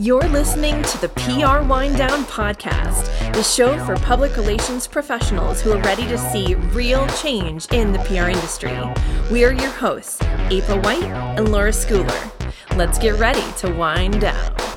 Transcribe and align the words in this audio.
You're 0.00 0.28
listening 0.28 0.82
to 0.84 1.00
the 1.00 1.08
PR 1.08 1.68
Wine 1.68 1.92
Down 1.94 2.24
Podcast, 2.26 3.34
the 3.34 3.42
show 3.42 3.76
for 3.84 3.96
public 3.96 4.36
relations 4.36 4.86
professionals 4.86 5.60
who 5.60 5.72
are 5.72 5.82
ready 5.82 6.06
to 6.06 6.16
see 6.16 6.54
real 6.54 7.06
change 7.08 7.66
in 7.72 7.92
the 7.92 7.98
PR 7.98 8.30
industry. 8.30 8.78
We 9.30 9.44
are 9.44 9.52
your 9.52 9.70
hosts, 9.70 10.22
April 10.50 10.80
White 10.80 11.02
and 11.02 11.50
Laura 11.50 11.72
Schooler. 11.72 12.30
Let's 12.76 12.98
get 12.98 13.18
ready 13.18 13.44
to 13.58 13.74
wind 13.74 14.20
down. 14.20 14.67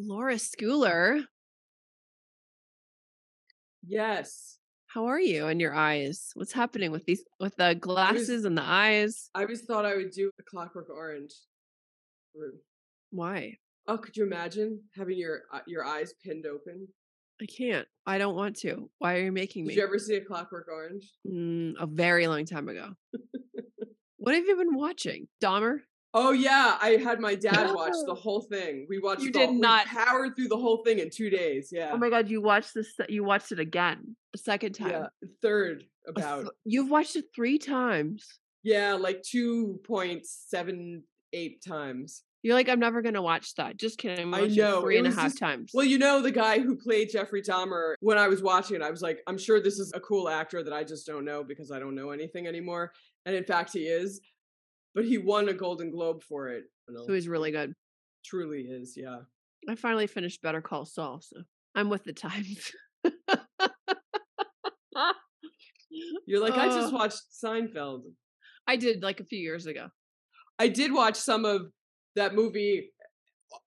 Laura 0.00 0.34
Schooler, 0.36 1.24
Yes. 3.84 4.58
how 4.86 5.06
are 5.06 5.20
you 5.20 5.46
and 5.46 5.60
your 5.60 5.74
eyes? 5.74 6.30
What's 6.34 6.52
happening 6.52 6.92
with 6.92 7.04
these 7.04 7.24
with 7.40 7.56
the 7.56 7.74
glasses 7.74 8.44
and 8.44 8.56
the 8.56 8.62
eyes? 8.62 9.28
I 9.34 9.42
always 9.42 9.62
thought 9.62 9.84
I 9.84 9.96
would 9.96 10.12
do 10.12 10.30
a 10.38 10.42
Clockwork 10.44 10.88
Orange. 10.90 11.34
route. 12.34 12.60
Why? 13.10 13.58
Oh, 13.88 13.98
could 13.98 14.16
you 14.16 14.24
imagine 14.24 14.82
having 14.94 15.18
your 15.18 15.42
uh, 15.52 15.60
your 15.66 15.84
eyes 15.84 16.14
pinned 16.24 16.46
open? 16.46 16.86
I 17.40 17.46
can't. 17.46 17.88
I 18.06 18.18
don't 18.18 18.36
want 18.36 18.56
to. 18.58 18.90
Why 18.98 19.16
are 19.16 19.22
you 19.24 19.32
making 19.32 19.64
me? 19.64 19.74
Did 19.74 19.80
you 19.80 19.84
ever 19.86 19.98
see 19.98 20.14
a 20.16 20.24
Clockwork 20.24 20.68
Orange? 20.68 21.10
Mm, 21.26 21.74
a 21.80 21.86
very 21.86 22.26
long 22.28 22.44
time 22.44 22.68
ago. 22.68 22.94
what 24.16 24.34
have 24.34 24.44
you 24.46 24.56
been 24.56 24.76
watching? 24.76 25.26
Dahmer? 25.42 25.78
Oh 26.14 26.32
yeah, 26.32 26.78
I 26.80 26.90
had 26.92 27.20
my 27.20 27.34
dad 27.34 27.74
watch 27.74 27.92
the 28.06 28.12
oh. 28.12 28.14
whole 28.14 28.40
thing. 28.40 28.86
We 28.88 28.98
watched. 28.98 29.22
You 29.22 29.30
the, 29.30 29.40
did 29.40 29.50
we 29.50 29.56
not- 29.56 29.86
powered 29.86 30.36
through 30.36 30.48
the 30.48 30.56
whole 30.56 30.78
thing 30.78 31.00
in 31.00 31.10
two 31.10 31.28
days. 31.30 31.68
Yeah. 31.70 31.90
Oh 31.92 31.98
my 31.98 32.08
god, 32.08 32.28
you 32.28 32.40
watched 32.40 32.74
this 32.74 32.94
you 33.08 33.24
watched 33.24 33.52
it 33.52 33.60
again. 33.60 34.16
A 34.34 34.38
second 34.38 34.72
time. 34.74 34.90
Yeah. 34.90 35.06
Third 35.42 35.84
about. 36.06 36.42
th- 36.42 36.52
You've 36.64 36.90
watched 36.90 37.16
it 37.16 37.26
three 37.34 37.58
times. 37.58 38.38
yeah, 38.62 38.94
like 38.94 39.22
two 39.22 39.80
point 39.86 40.26
seven 40.26 41.02
eight 41.32 41.62
times. 41.62 42.22
You're 42.42 42.54
like, 42.54 42.68
I'm 42.68 42.80
never 42.80 43.02
gonna 43.02 43.20
watch 43.20 43.54
that. 43.56 43.76
Just 43.76 43.98
kidding. 43.98 44.32
I 44.32 44.46
know, 44.46 44.80
three 44.80 44.96
and 44.96 45.06
a 45.06 45.10
half 45.10 45.26
just- 45.26 45.38
times. 45.38 45.72
Well, 45.74 45.84
you 45.84 45.98
know 45.98 46.22
the 46.22 46.30
guy 46.30 46.58
who 46.60 46.76
played 46.76 47.10
Jeffrey 47.10 47.42
Dahmer. 47.42 47.94
When 48.00 48.16
I 48.16 48.28
was 48.28 48.42
watching 48.42 48.76
it, 48.76 48.82
I 48.82 48.90
was 48.90 49.02
like, 49.02 49.20
I'm 49.26 49.36
sure 49.36 49.60
this 49.60 49.78
is 49.78 49.92
a 49.94 50.00
cool 50.00 50.28
actor 50.30 50.62
that 50.62 50.72
I 50.72 50.84
just 50.84 51.06
don't 51.06 51.26
know 51.26 51.44
because 51.44 51.70
I 51.70 51.78
don't 51.78 51.94
know 51.94 52.10
anything 52.10 52.46
anymore. 52.46 52.92
And 53.26 53.36
in 53.36 53.44
fact, 53.44 53.72
he 53.74 53.80
is. 53.80 54.20
But 54.94 55.04
he 55.04 55.18
won 55.18 55.48
a 55.48 55.54
Golden 55.54 55.90
Globe 55.90 56.22
for 56.22 56.48
it. 56.48 56.64
so 57.06 57.12
he's 57.12 57.28
really 57.28 57.50
good. 57.50 57.72
truly 58.24 58.62
is, 58.62 58.94
yeah. 58.96 59.18
I 59.68 59.74
finally 59.74 60.06
finished 60.06 60.40
Better 60.42 60.60
Call 60.62 60.84
Saul, 60.86 61.20
so 61.20 61.42
I'm 61.74 61.88
with 61.90 62.04
the 62.04 62.12
times. 62.12 62.72
You're 66.26 66.40
like, 66.40 66.54
I 66.54 66.66
just 66.68 66.92
Uh, 66.92 66.96
watched 66.96 67.22
Seinfeld. 67.42 68.02
I 68.66 68.76
did 68.76 69.02
like 69.02 69.20
a 69.20 69.24
few 69.24 69.38
years 69.38 69.66
ago. 69.66 69.88
I 70.58 70.68
did 70.68 70.92
watch 70.92 71.16
some 71.16 71.44
of 71.44 71.72
that 72.16 72.34
movie, 72.34 72.92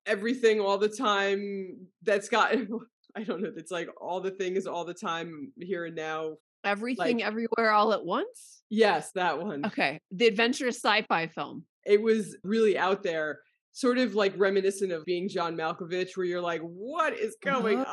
Everything 0.06 0.60
All 0.60 0.78
the 0.78 0.90
Time. 0.90 1.88
That's 2.04 2.30
got, 2.30 2.54
I 3.16 3.24
don't 3.24 3.42
know, 3.42 3.52
it's 3.56 3.72
like 3.72 3.90
all 4.00 4.22
the 4.22 4.32
things 4.32 4.68
all 4.68 4.86
the 4.86 4.94
time 4.94 5.52
here 5.60 5.86
and 5.86 5.96
now. 5.96 6.36
Everything 6.64 7.24
everywhere 7.24 7.72
all 7.72 7.94
at 7.94 8.04
once? 8.06 8.62
Yes, 8.70 9.12
that 9.16 9.42
one. 9.42 9.66
Okay. 9.66 10.00
The 10.12 10.28
adventurous 10.28 10.78
sci-fi 10.78 11.28
film. 11.28 11.66
it 11.86 12.02
was 12.02 12.38
really 12.44 12.78
out 12.78 13.04
there, 13.04 13.40
sort 13.74 13.98
of 13.98 14.16
like 14.16 14.34
reminiscent 14.38 14.92
of 14.92 15.04
being 15.06 15.28
John 15.28 15.56
Malkovich, 15.58 16.16
where 16.16 16.26
you're 16.26 16.42
like, 16.42 16.62
what 16.62 17.14
is 17.18 17.36
going 17.44 17.80
on? 17.80 17.86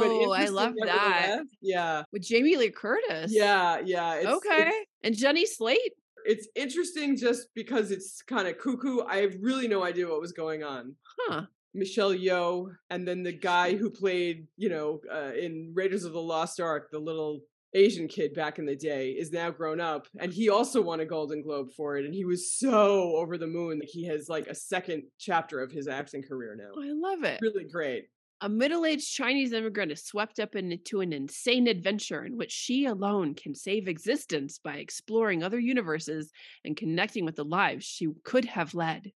But 0.00 0.08
Oh, 0.08 0.32
I 0.32 0.46
love 0.46 0.74
that. 0.84 1.40
Yeah. 1.60 2.02
With 2.12 2.22
Jamie 2.22 2.56
Lee 2.56 2.70
Curtis. 2.70 3.32
Yeah, 3.32 3.80
yeah. 3.84 4.14
It's, 4.16 4.26
okay. 4.26 4.68
It's, 4.68 4.86
and 5.04 5.16
Jenny 5.16 5.46
Slate. 5.46 5.92
it's 6.24 6.48
interesting 6.56 7.16
just 7.16 7.48
because 7.54 7.90
it's 7.90 8.22
kind 8.22 8.48
of 8.48 8.58
cuckoo. 8.58 9.02
I 9.08 9.18
have 9.18 9.34
really 9.40 9.68
no 9.68 9.82
idea 9.84 10.08
what 10.08 10.20
was 10.20 10.32
going 10.32 10.62
on. 10.62 10.94
Huh. 11.20 11.42
Michelle 11.74 12.12
Yeoh, 12.12 12.66
and 12.90 13.08
then 13.08 13.22
the 13.22 13.32
guy 13.32 13.76
who 13.76 13.88
played, 13.88 14.46
you 14.58 14.68
know, 14.68 15.00
uh, 15.10 15.32
in 15.32 15.72
Raiders 15.74 16.04
of 16.04 16.12
the 16.12 16.20
Lost 16.20 16.60
Ark, 16.60 16.88
the 16.92 16.98
little 16.98 17.40
Asian 17.74 18.06
kid 18.06 18.34
back 18.34 18.58
in 18.58 18.66
the 18.66 18.76
day, 18.76 19.10
is 19.10 19.32
now 19.32 19.50
grown 19.50 19.80
up, 19.80 20.06
and 20.18 20.32
he 20.32 20.48
also 20.48 20.82
won 20.82 21.00
a 21.00 21.06
Golden 21.06 21.42
Globe 21.42 21.68
for 21.76 21.96
it, 21.96 22.04
and 22.04 22.14
he 22.14 22.24
was 22.24 22.52
so 22.52 23.16
over 23.16 23.38
the 23.38 23.46
moon. 23.46 23.78
that 23.78 23.88
He 23.88 24.06
has 24.06 24.28
like 24.28 24.46
a 24.46 24.54
second 24.54 25.04
chapter 25.18 25.60
of 25.60 25.72
his 25.72 25.88
acting 25.88 26.22
career 26.22 26.56
now. 26.56 26.80
I 26.80 26.92
love 26.92 27.24
it. 27.24 27.40
Really 27.40 27.64
great. 27.64 28.08
A 28.42 28.48
middle 28.48 28.84
aged 28.84 29.08
Chinese 29.14 29.52
immigrant 29.52 29.92
is 29.92 30.04
swept 30.04 30.40
up 30.40 30.56
into 30.56 31.00
an 31.00 31.12
insane 31.12 31.68
adventure 31.68 32.24
in 32.24 32.36
which 32.36 32.50
she 32.50 32.86
alone 32.86 33.34
can 33.34 33.54
save 33.54 33.86
existence 33.86 34.58
by 34.58 34.78
exploring 34.78 35.42
other 35.44 35.60
universes 35.60 36.32
and 36.64 36.76
connecting 36.76 37.24
with 37.24 37.36
the 37.36 37.44
lives 37.44 37.84
she 37.84 38.08
could 38.24 38.44
have 38.46 38.74
led. 38.74 39.12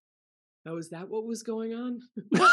Oh, 0.68 0.78
is 0.78 0.90
that 0.90 1.10
what 1.10 1.26
was 1.26 1.42
going 1.42 1.74
on? 1.74 2.02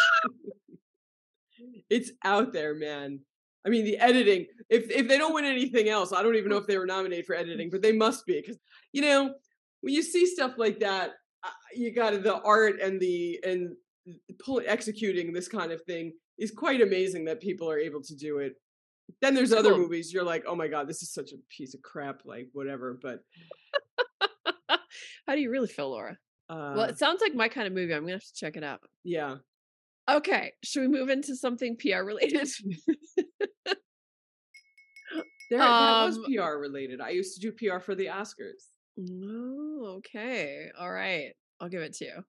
it's 1.90 2.10
out 2.24 2.54
there, 2.54 2.74
man. 2.74 3.20
I 3.66 3.68
mean, 3.70 3.84
the 3.84 3.98
editing. 3.98 4.46
If 4.68 4.90
if 4.90 5.08
they 5.08 5.18
don't 5.18 5.34
win 5.34 5.44
anything 5.44 5.88
else, 5.88 6.12
I 6.12 6.22
don't 6.22 6.36
even 6.36 6.50
know 6.50 6.56
if 6.58 6.66
they 6.66 6.78
were 6.78 6.86
nominated 6.86 7.26
for 7.26 7.34
editing, 7.34 7.70
but 7.70 7.82
they 7.86 7.92
must 7.92 8.26
be 8.26 8.40
because 8.40 8.58
you 8.92 9.02
know 9.02 9.34
when 9.82 9.94
you 9.94 10.02
see 10.02 10.26
stuff 10.26 10.54
like 10.58 10.80
that, 10.80 11.10
uh, 11.44 11.50
you 11.74 11.92
got 11.94 12.20
the 12.22 12.40
art 12.42 12.80
and 12.80 13.00
the 13.00 13.38
and 13.44 13.74
pull, 14.44 14.60
executing 14.66 15.32
this 15.32 15.48
kind 15.48 15.72
of 15.72 15.82
thing 15.84 16.12
is 16.38 16.50
quite 16.50 16.80
amazing 16.80 17.24
that 17.26 17.40
people 17.40 17.70
are 17.70 17.78
able 17.78 18.02
to 18.02 18.16
do 18.16 18.38
it. 18.38 18.54
Then 19.20 19.34
there's 19.34 19.52
other 19.52 19.70
Cool. 19.70 19.78
movies 19.80 20.12
you're 20.12 20.24
like, 20.24 20.44
oh 20.46 20.54
my 20.56 20.66
god, 20.68 20.88
this 20.88 21.02
is 21.02 21.12
such 21.12 21.32
a 21.32 21.36
piece 21.56 21.74
of 21.74 21.82
crap, 21.82 22.22
like 22.24 22.48
whatever. 22.52 22.98
But 23.00 23.20
How 25.26 25.34
do 25.34 25.40
you 25.40 25.50
really 25.50 25.68
feel, 25.68 25.90
Laura? 25.90 26.16
uh, 26.48 26.74
well, 26.76 26.84
it 26.84 26.98
sounds 26.98 27.20
like 27.20 27.34
my 27.34 27.48
kind 27.48 27.66
of 27.66 27.72
movie. 27.72 27.92
I'm 27.94 28.00
going 28.00 28.08
to 28.08 28.14
have 28.14 28.22
to 28.24 28.34
check 28.34 28.56
it 28.56 28.64
out. 28.64 28.80
yeah, 29.04 29.36
Okay. 30.10 30.52
Should 30.64 30.82
we 30.82 30.88
move 30.88 31.08
into 31.08 31.36
something 31.36 31.76
PR 31.76 32.02
related? 32.02 32.48
there 35.50 35.58
that 35.58 36.04
was 36.06 36.16
Um, 36.18 36.24
PR 36.24 36.58
related. 36.58 37.00
I 37.00 37.10
used 37.10 37.40
to 37.40 37.50
do 37.50 37.52
PR 37.52 37.78
for 37.78 37.94
the 37.94 38.06
Oscars. 38.06 38.70
Oh, 38.98 39.94
okay. 39.98 40.70
All 40.78 40.90
right. 40.92 41.32
I'll 41.60 41.68
give 41.68 41.82
it 41.82 41.92
to 41.94 42.04
you. 42.04 42.24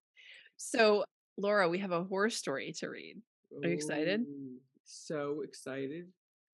So, 0.58 1.06
Laura, 1.38 1.68
we 1.70 1.80
have 1.80 1.92
a 1.92 2.04
horror 2.04 2.30
story 2.30 2.74
to 2.80 2.90
read. 2.90 3.22
Are 3.64 3.68
you 3.68 3.74
excited? 3.74 4.22
Ooh, 4.22 4.58
So 4.86 5.42
excited. 5.42 6.08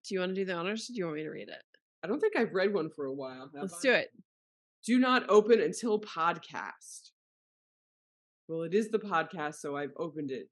Do 0.05 0.13
you 0.15 0.19
want 0.19 0.31
to 0.31 0.35
do 0.35 0.45
the 0.45 0.53
honors? 0.53 0.89
Or 0.89 0.93
do 0.93 0.97
you 0.99 1.05
want 1.05 1.17
me 1.17 1.23
to 1.23 1.29
read 1.29 1.49
it? 1.49 1.61
I 2.03 2.07
don't 2.07 2.19
think 2.19 2.35
I've 2.37 2.53
read 2.53 2.73
one 2.73 2.89
for 2.89 3.05
a 3.05 3.13
while. 3.13 3.49
Let's 3.53 3.73
I? 3.75 3.81
do 3.81 3.91
it. 3.91 4.09
Do 4.85 4.97
not 4.99 5.29
open 5.29 5.59
until 5.59 5.99
podcast. 5.99 7.11
Well, 8.47 8.63
it 8.63 8.73
is 8.73 8.89
the 8.89 8.99
podcast, 8.99 9.55
so 9.55 9.75
I've 9.75 9.91
opened 9.97 10.31
it. 10.31 10.49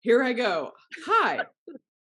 Here 0.00 0.22
I 0.22 0.32
go. 0.32 0.72
Hi. 1.06 1.40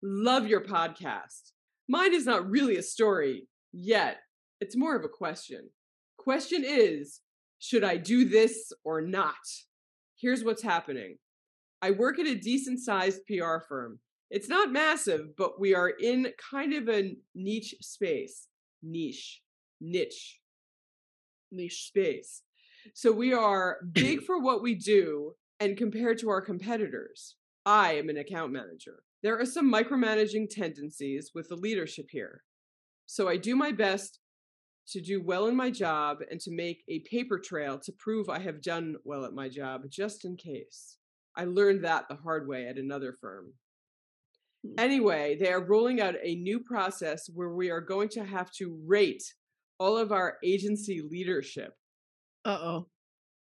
Love 0.01 0.47
your 0.47 0.61
podcast. 0.61 1.51
Mine 1.87 2.13
is 2.13 2.25
not 2.25 2.49
really 2.49 2.77
a 2.77 2.83
story 2.83 3.47
yet. 3.71 4.17
It's 4.59 4.75
more 4.75 4.95
of 4.95 5.03
a 5.03 5.09
question. 5.09 5.69
Question 6.17 6.63
is 6.65 7.21
should 7.59 7.83
I 7.83 7.97
do 7.97 8.27
this 8.27 8.71
or 8.83 9.01
not? 9.01 9.33
Here's 10.19 10.43
what's 10.43 10.63
happening 10.63 11.17
I 11.81 11.91
work 11.91 12.19
at 12.19 12.27
a 12.27 12.35
decent 12.35 12.79
sized 12.79 13.21
PR 13.27 13.59
firm. 13.67 13.99
It's 14.31 14.49
not 14.49 14.71
massive, 14.71 15.35
but 15.37 15.59
we 15.59 15.75
are 15.75 15.89
in 15.89 16.29
kind 16.51 16.73
of 16.73 16.89
a 16.89 17.15
niche 17.35 17.75
space. 17.81 18.47
Niche. 18.81 19.41
Niche 19.79 20.39
niche 21.55 21.87
space. 21.87 22.43
So 22.93 23.11
we 23.11 23.33
are 23.33 23.77
big 23.91 24.21
for 24.25 24.39
what 24.39 24.61
we 24.61 24.75
do 24.75 25.33
and 25.59 25.77
compared 25.77 26.19
to 26.19 26.29
our 26.29 26.41
competitors. 26.41 27.35
I 27.65 27.93
am 27.93 28.09
an 28.09 28.17
account 28.17 28.51
manager. 28.51 29.03
There 29.23 29.39
are 29.39 29.45
some 29.45 29.71
micromanaging 29.71 30.49
tendencies 30.49 31.31
with 31.33 31.49
the 31.49 31.55
leadership 31.55 32.07
here. 32.11 32.43
So 33.07 33.27
I 33.27 33.37
do 33.37 33.55
my 33.55 33.71
best 33.71 34.19
to 34.89 35.01
do 35.01 35.21
well 35.21 35.47
in 35.47 35.55
my 35.55 35.71
job 35.71 36.19
and 36.29 36.39
to 36.41 36.51
make 36.51 36.83
a 36.87 36.99
paper 36.99 37.39
trail 37.39 37.79
to 37.79 37.91
prove 37.93 38.29
I 38.29 38.39
have 38.39 38.61
done 38.61 38.95
well 39.03 39.25
at 39.25 39.33
my 39.33 39.49
job 39.49 39.83
just 39.89 40.25
in 40.25 40.35
case. 40.37 40.97
I 41.35 41.45
learned 41.45 41.83
that 41.83 42.05
the 42.07 42.15
hard 42.15 42.47
way 42.47 42.67
at 42.67 42.77
another 42.77 43.13
firm. 43.13 43.53
Hmm. 44.63 44.73
Anyway, 44.77 45.37
they 45.39 45.51
are 45.51 45.63
rolling 45.63 46.01
out 46.01 46.15
a 46.21 46.35
new 46.35 46.59
process 46.59 47.27
where 47.33 47.49
we 47.49 47.71
are 47.71 47.81
going 47.81 48.09
to 48.09 48.23
have 48.23 48.51
to 48.53 48.79
rate 48.85 49.23
all 49.79 49.97
of 49.97 50.11
our 50.11 50.37
agency 50.43 51.01
leadership 51.01 51.73
Uh 52.45 52.57
oh. 52.61 52.87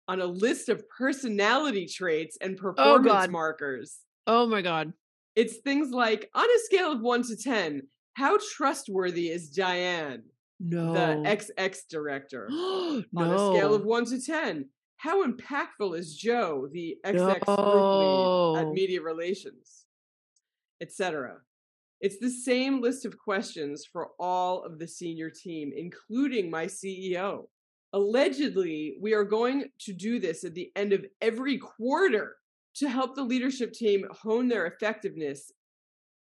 on 0.09 0.19
a 0.21 0.25
list 0.25 0.67
of 0.67 0.83
personality 0.89 1.87
traits 1.87 2.37
and 2.41 2.57
performance 2.57 3.05
God. 3.07 3.31
markers. 3.31 3.99
Oh 4.27 4.47
my 4.47 4.61
God. 4.61 4.93
It's 5.35 5.57
things 5.57 5.91
like 5.91 6.29
on 6.35 6.45
a 6.45 6.59
scale 6.65 6.91
of 6.91 7.01
one 7.01 7.23
to 7.23 7.35
10, 7.35 7.83
how 8.13 8.37
trustworthy 8.55 9.29
is 9.29 9.49
Diane, 9.49 10.23
No. 10.59 10.93
the 10.93 11.29
XX 11.29 11.87
director? 11.89 12.47
no. 12.49 13.03
On 13.15 13.31
a 13.31 13.37
scale 13.55 13.73
of 13.73 13.85
one 13.85 14.05
to 14.05 14.19
10, 14.21 14.65
how 14.97 15.25
impactful 15.25 15.97
is 15.97 16.15
Joe, 16.15 16.67
the 16.71 16.97
XX 17.05 17.47
lead 17.47 18.61
at 18.61 18.73
media 18.73 19.01
relations? 19.01 19.85
etc. 20.81 21.35
It's 21.99 22.19
the 22.19 22.29
same 22.29 22.81
list 22.81 23.05
of 23.05 23.17
questions 23.17 23.85
for 23.91 24.11
all 24.19 24.63
of 24.63 24.79
the 24.79 24.87
senior 24.87 25.29
team, 25.29 25.73
including 25.75 26.49
my 26.49 26.65
CEO. 26.67 27.49
Allegedly, 27.91 28.95
we 29.01 29.13
are 29.13 29.25
going 29.25 29.65
to 29.79 29.93
do 29.93 30.19
this 30.19 30.45
at 30.45 30.53
the 30.53 30.71
end 30.77 30.93
of 30.93 31.05
every 31.19 31.57
quarter 31.57 32.37
to 32.79 32.89
help 32.89 33.15
the 33.15 33.23
leadership 33.23 33.73
team 33.73 34.05
hone 34.11 34.47
their 34.47 34.65
effectiveness. 34.65 35.51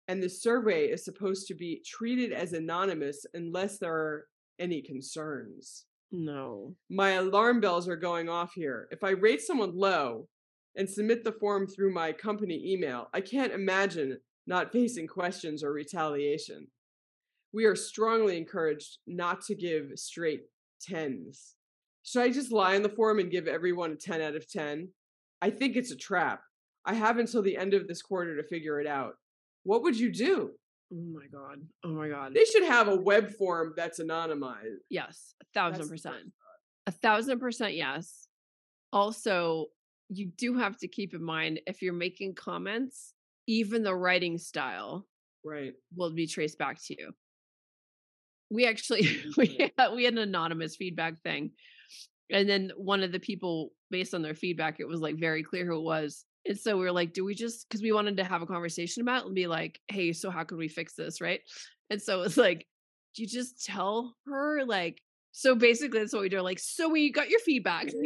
And 0.08 0.24
the 0.24 0.30
survey 0.30 0.86
is 0.86 1.06
supposed 1.06 1.48
to 1.48 1.54
be 1.54 1.84
treated 1.86 2.32
as 2.32 2.54
anonymous 2.54 3.26
unless 3.34 3.78
there 3.78 3.94
are 3.94 4.26
any 4.60 4.82
concerns. 4.82 5.86
No. 6.12 6.76
My 6.90 7.12
alarm 7.12 7.62
bells 7.62 7.88
are 7.88 7.96
going 7.96 8.30
off 8.30 8.54
here. 8.54 8.88
If 8.92 9.04
I 9.04 9.12
rate 9.12 9.42
someone 9.42 9.78
low 9.78 10.28
and 10.76 10.90
submit 10.90 11.24
the 11.24 11.34
form 11.34 11.68
through 11.68 11.94
my 11.94 12.12
company 12.12 12.74
email, 12.74 13.08
I 13.14 13.22
can't 13.22 13.54
imagine 13.54 14.18
not 14.48 14.72
facing 14.72 15.08
questions 15.08 15.64
or 15.64 15.72
retaliation. 15.72 16.68
We 17.54 17.66
are 17.66 17.76
strongly 17.76 18.38
encouraged 18.38 18.98
not 19.06 19.42
to 19.46 19.56
give 19.56 19.92
straight 19.96 20.42
tens. 20.82 21.56
Should 22.04 22.22
I 22.24 22.30
just 22.30 22.52
lie 22.52 22.76
on 22.76 22.82
the 22.82 22.90
form 22.90 23.20
and 23.20 23.30
give 23.30 23.48
everyone 23.48 23.92
a 23.92 23.96
10 23.96 24.22
out 24.22 24.36
of 24.36 24.50
10? 24.50 24.90
I 25.42 25.50
think 25.50 25.76
it's 25.76 25.92
a 25.92 25.96
trap. 25.98 26.42
I 26.86 26.94
have 26.94 27.18
until 27.18 27.42
the 27.42 27.58
end 27.58 27.74
of 27.74 27.88
this 27.88 28.02
quarter 28.02 28.36
to 28.38 28.44
figure 28.48 28.80
it 28.80 28.88
out. 28.88 29.14
What 29.64 29.84
would 29.84 29.98
you 30.00 30.12
do? 30.12 30.52
Oh 30.92 30.96
my 31.14 31.26
god. 31.32 31.60
Oh 31.84 31.90
my 31.90 32.10
god. 32.10 32.34
They 32.34 32.46
should 32.46 32.64
have 32.64 32.88
a 32.88 32.96
web 32.96 33.30
form 33.32 33.74
that's 33.76 34.00
anonymized. 34.00 34.78
Yes, 34.90 35.34
a 35.42 35.46
thousand 35.54 35.80
That's 35.82 35.90
percent. 35.90 36.16
A 36.88 36.92
thousand 36.92 37.40
percent 37.40 37.76
yes. 37.76 38.28
Also, 38.92 39.68
you 40.10 40.32
do 40.38 40.58
have 40.58 40.78
to 40.78 40.88
keep 40.88 41.14
in 41.14 41.24
mind 41.24 41.60
if 41.68 41.82
you're 41.82 41.94
making 41.94 42.34
comments, 42.34 43.14
even 43.48 43.84
the 43.84 43.96
writing 43.96 44.38
style 44.38 45.06
Right. 45.46 45.74
will 45.96 46.12
be 46.14 46.26
traced 46.28 46.58
back 46.58 46.78
to 46.88 46.96
you. 46.98 47.12
We 48.50 48.66
actually 48.66 49.08
we 49.38 49.72
had, 49.78 49.94
we 49.94 50.06
had 50.06 50.14
an 50.14 50.20
anonymous 50.20 50.76
feedback 50.76 51.22
thing, 51.22 51.52
and 52.32 52.48
then 52.48 52.72
one 52.78 53.04
of 53.04 53.12
the 53.12 53.20
people, 53.20 53.72
based 53.90 54.14
on 54.14 54.22
their 54.22 54.36
feedback, 54.36 54.80
it 54.80 54.88
was 54.88 55.02
like 55.02 55.16
very 55.18 55.44
clear 55.44 55.66
who 55.66 55.78
it 55.78 55.84
was. 55.84 56.26
And 56.46 56.58
so 56.58 56.78
we 56.78 56.84
were 56.84 56.92
like, 56.92 57.14
do 57.14 57.26
we 57.26 57.36
just 57.36 57.68
because 57.68 57.82
we 57.82 57.92
wanted 57.92 58.18
to 58.18 58.24
have 58.24 58.42
a 58.42 58.48
conversation 58.48 59.02
about 59.02 59.24
it 59.24 59.26
and 59.28 59.36
be 59.36 59.48
like, 59.48 59.80
hey, 59.88 60.14
so 60.14 60.30
how 60.30 60.44
can 60.44 60.58
we 60.58 60.68
fix 60.68 60.94
this, 60.96 61.22
right? 61.22 61.42
And 61.90 62.02
so 62.02 62.22
it's 62.22 62.38
like, 62.38 62.66
do 63.16 63.24
you 63.24 63.28
just 63.28 63.66
tell 63.66 64.16
her 64.28 64.64
like? 64.66 65.02
So 65.32 65.56
basically, 65.56 66.00
that's 66.00 66.14
what 66.14 66.24
we 66.24 66.30
do. 66.30 66.42
Like, 66.42 66.60
so 66.60 66.90
we 66.90 67.12
got 67.12 67.30
your 67.30 67.40
feedback. 67.40 67.88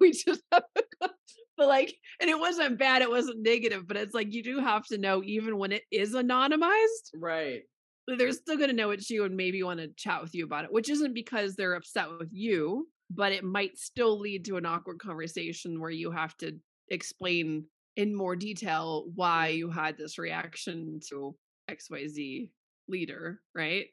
we 0.00 0.12
just 0.12 0.42
have 0.52 0.64
a 1.00 1.08
but 1.56 1.68
like, 1.68 1.96
and 2.20 2.28
it 2.28 2.38
wasn't 2.38 2.78
bad. 2.78 3.02
It 3.02 3.10
wasn't 3.10 3.42
negative, 3.42 3.86
but 3.88 3.96
it's 3.96 4.14
like 4.14 4.32
you 4.32 4.42
do 4.42 4.60
have 4.60 4.84
to 4.86 4.98
know 4.98 5.22
even 5.24 5.56
when 5.58 5.72
it 5.72 5.82
is 5.90 6.14
anonymized 6.14 7.12
Right. 7.14 7.62
they're 8.06 8.32
still 8.32 8.56
going 8.56 8.68
to 8.68 8.76
know 8.76 8.90
it's 8.90 9.10
you 9.10 9.24
and 9.24 9.36
maybe 9.36 9.62
want 9.62 9.80
to 9.80 9.88
chat 9.96 10.22
with 10.22 10.34
you 10.34 10.44
about 10.44 10.64
it, 10.64 10.72
which 10.72 10.90
isn't 10.90 11.14
because 11.14 11.54
they're 11.54 11.74
upset 11.74 12.08
with 12.18 12.28
you, 12.30 12.88
but 13.10 13.32
it 13.32 13.44
might 13.44 13.78
still 13.78 14.18
lead 14.18 14.44
to 14.46 14.56
an 14.56 14.66
awkward 14.66 14.98
conversation 14.98 15.80
where 15.80 15.90
you 15.90 16.10
have 16.10 16.36
to 16.38 16.52
explain 16.88 17.64
in 17.96 18.14
more 18.14 18.36
detail 18.36 19.06
why 19.14 19.48
you 19.48 19.70
had 19.70 19.96
this 19.96 20.18
reaction 20.18 21.00
to 21.08 21.34
XYZ 21.70 22.50
leader, 22.88 23.40
right? 23.54 23.86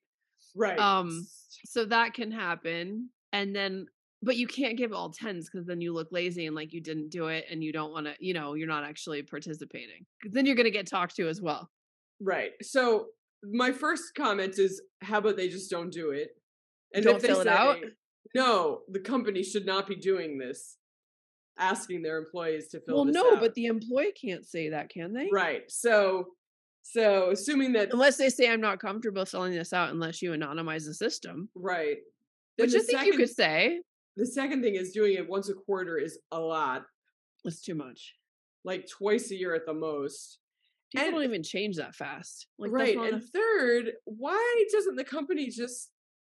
Right. 0.55 0.77
Um, 0.77 1.25
So 1.65 1.85
that 1.85 2.13
can 2.13 2.31
happen. 2.31 3.09
And 3.31 3.55
then, 3.55 3.87
but 4.21 4.37
you 4.37 4.47
can't 4.47 4.77
give 4.77 4.93
all 4.93 5.09
tens 5.09 5.49
because 5.49 5.65
then 5.65 5.81
you 5.81 5.93
look 5.93 6.09
lazy 6.11 6.45
and 6.45 6.55
like 6.55 6.73
you 6.73 6.81
didn't 6.81 7.09
do 7.09 7.27
it 7.27 7.45
and 7.49 7.63
you 7.63 7.71
don't 7.71 7.91
want 7.91 8.05
to, 8.05 8.15
you 8.19 8.33
know, 8.33 8.53
you're 8.53 8.67
not 8.67 8.83
actually 8.83 9.21
participating 9.23 10.05
Then 10.31 10.45
you're 10.45 10.55
going 10.55 10.65
to 10.65 10.71
get 10.71 10.87
talked 10.87 11.15
to 11.17 11.27
as 11.27 11.41
well. 11.41 11.69
Right. 12.19 12.51
So 12.61 13.07
my 13.43 13.71
first 13.71 14.15
comment 14.15 14.59
is 14.59 14.81
how 15.01 15.17
about 15.19 15.37
they 15.37 15.49
just 15.49 15.69
don't 15.69 15.91
do 15.91 16.11
it? 16.11 16.29
And 16.93 17.03
Don't 17.03 17.15
if 17.15 17.21
they 17.21 17.27
fill 17.29 17.41
it 17.41 17.47
out? 17.47 17.77
No, 18.33 18.81
the 18.89 18.99
company 18.99 19.43
should 19.43 19.65
not 19.65 19.87
be 19.87 19.95
doing 19.95 20.37
this, 20.37 20.77
asking 21.57 22.01
their 22.01 22.17
employees 22.17 22.67
to 22.69 22.79
fill 22.81 22.95
well, 22.95 23.05
no, 23.05 23.33
out. 23.35 23.39
but 23.39 23.53
the 23.55 23.65
employee 23.65 24.11
can't 24.19 24.45
say 24.45 24.69
that, 24.69 24.89
can 24.89 25.13
they? 25.13 25.29
Right. 25.31 25.63
So 25.69 26.27
so 26.85 27.29
assuming 27.31 27.71
that 27.73 27.93
Unless 27.93 28.17
they 28.17 28.29
say 28.29 28.49
I'm 28.49 28.59
not 28.59 28.79
comfortable 28.79 29.23
filling 29.25 29.53
this 29.53 29.71
out 29.71 29.91
unless 29.91 30.21
you 30.21 30.31
anonymize 30.31 30.85
the 30.85 30.93
system. 30.93 31.49
right. 31.55 31.97
Then 32.57 32.67
Which 32.67 32.75
I 32.75 32.79
think 32.79 32.99
second, 32.99 33.13
you 33.13 33.17
could 33.17 33.29
say. 33.29 33.79
the 34.17 34.25
second 34.25 34.61
thing 34.61 34.75
is 34.75 34.91
doing 34.91 35.13
it 35.15 35.27
once 35.27 35.49
a 35.49 35.53
quarter 35.53 35.97
is 35.97 36.19
a 36.31 36.39
lot, 36.39 36.83
It's 37.45 37.61
too 37.61 37.73
much. 37.75 38.15
like 38.65 38.87
twice 38.87 39.31
a 39.31 39.35
year 39.35 39.55
at 39.55 39.65
the 39.65 39.73
most. 39.73 40.39
People 40.91 41.07
And- 41.07 41.15
don't 41.15 41.23
even 41.23 41.41
change 41.43 41.77
that 41.77 41.95
fast. 41.95 42.47
Like 42.59 42.71
right. 42.71 42.97
And 42.97 43.23
third, 43.23 43.93
why 44.05 44.65
doesn't 44.71 44.95
the 44.97 45.03
company 45.05 45.49
just 45.49 45.89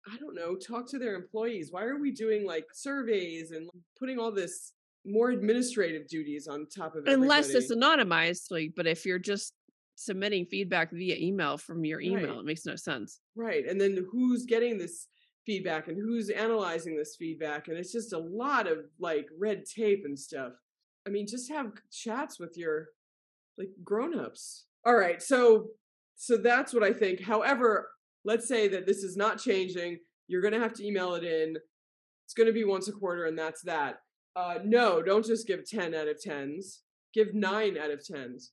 I 0.07 0.17
don't 0.19 0.35
know, 0.35 0.57
talk 0.57 0.89
to 0.91 0.99
their 0.99 1.15
employees? 1.15 1.69
Why 1.73 1.85
are 1.85 1.99
we 1.99 2.11
doing 2.11 2.47
like 2.47 2.67
surveys 2.73 3.51
and 3.51 3.69
putting 3.99 4.19
all 4.19 4.33
this 4.33 4.73
more 5.05 5.31
administrative 5.31 6.07
duties 6.09 6.47
on 6.47 6.67
top 6.75 6.95
of 6.97 7.07
it? 7.07 7.13
unless 7.13 7.51
it's 7.51 7.73
anonymized, 7.73 8.51
like, 8.51 8.73
but 8.77 8.87
if 8.87 9.05
you're 9.05 9.19
just 9.19 9.55
submitting 9.97 10.47
feedback 10.47 10.91
via 10.91 11.17
email 11.17 11.59
from 11.59 11.85
your 11.85 12.01
email, 12.01 12.29
Right. 12.29 12.39
it 12.39 12.45
makes 12.45 12.65
no 12.67 12.77
sense. 12.77 13.21
right. 13.37 13.67
And 13.67 13.81
then 13.81 14.07
who's 14.11 14.47
getting 14.47 14.79
this 14.79 15.09
feedback 15.47 15.89
and 15.89 15.99
who's 15.99 16.31
analyzing 16.31 16.97
this 16.97 17.17
feedback? 17.17 17.69
And 17.69 17.77
it's 17.77 17.93
just 17.93 18.13
a 18.13 18.19
lot 18.19 18.67
of 18.67 18.79
like 18.99 19.29
red 19.39 19.65
tape 19.67 20.03
and 20.05 20.19
stuff. 20.19 20.53
I 21.07 21.11
mean, 21.11 21.27
just 21.27 21.51
have 21.51 21.73
chats 21.91 22.39
with 22.39 22.57
your 22.57 22.89
like 23.59 23.71
grown-ups. 23.85 24.65
All 24.87 24.97
right. 24.97 25.23
So 25.23 25.69
so 26.17 26.37
that's 26.37 26.73
what 26.75 26.83
I 26.83 26.93
think. 26.93 27.21
However, 27.23 27.89
let's 28.25 28.49
say 28.49 28.69
that 28.69 28.87
this 28.87 28.99
is 28.99 29.17
not 29.17 29.41
changing. 29.41 29.99
You're 30.29 30.43
going 30.43 30.55
to 30.55 30.61
have 30.61 30.75
to 30.75 30.87
email 30.87 31.15
it 31.15 31.25
in. 31.25 31.57
It's 32.25 32.35
going 32.35 32.47
to 32.47 32.53
be 32.53 32.65
once 32.65 32.89
a 32.89 32.93
quarter 32.93 33.27
and 33.27 33.39
that's 33.39 33.63
that. 33.63 33.97
Uh 34.37 34.59
no, 34.65 35.03
don't 35.03 35.27
just 35.27 35.47
give 35.47 35.69
10 35.69 35.95
out 35.95 36.07
of 36.07 36.19
10s. 36.25 36.79
Give 37.13 37.35
9 37.35 37.77
out 37.77 37.91
of 37.91 38.01
10s. 38.01 38.51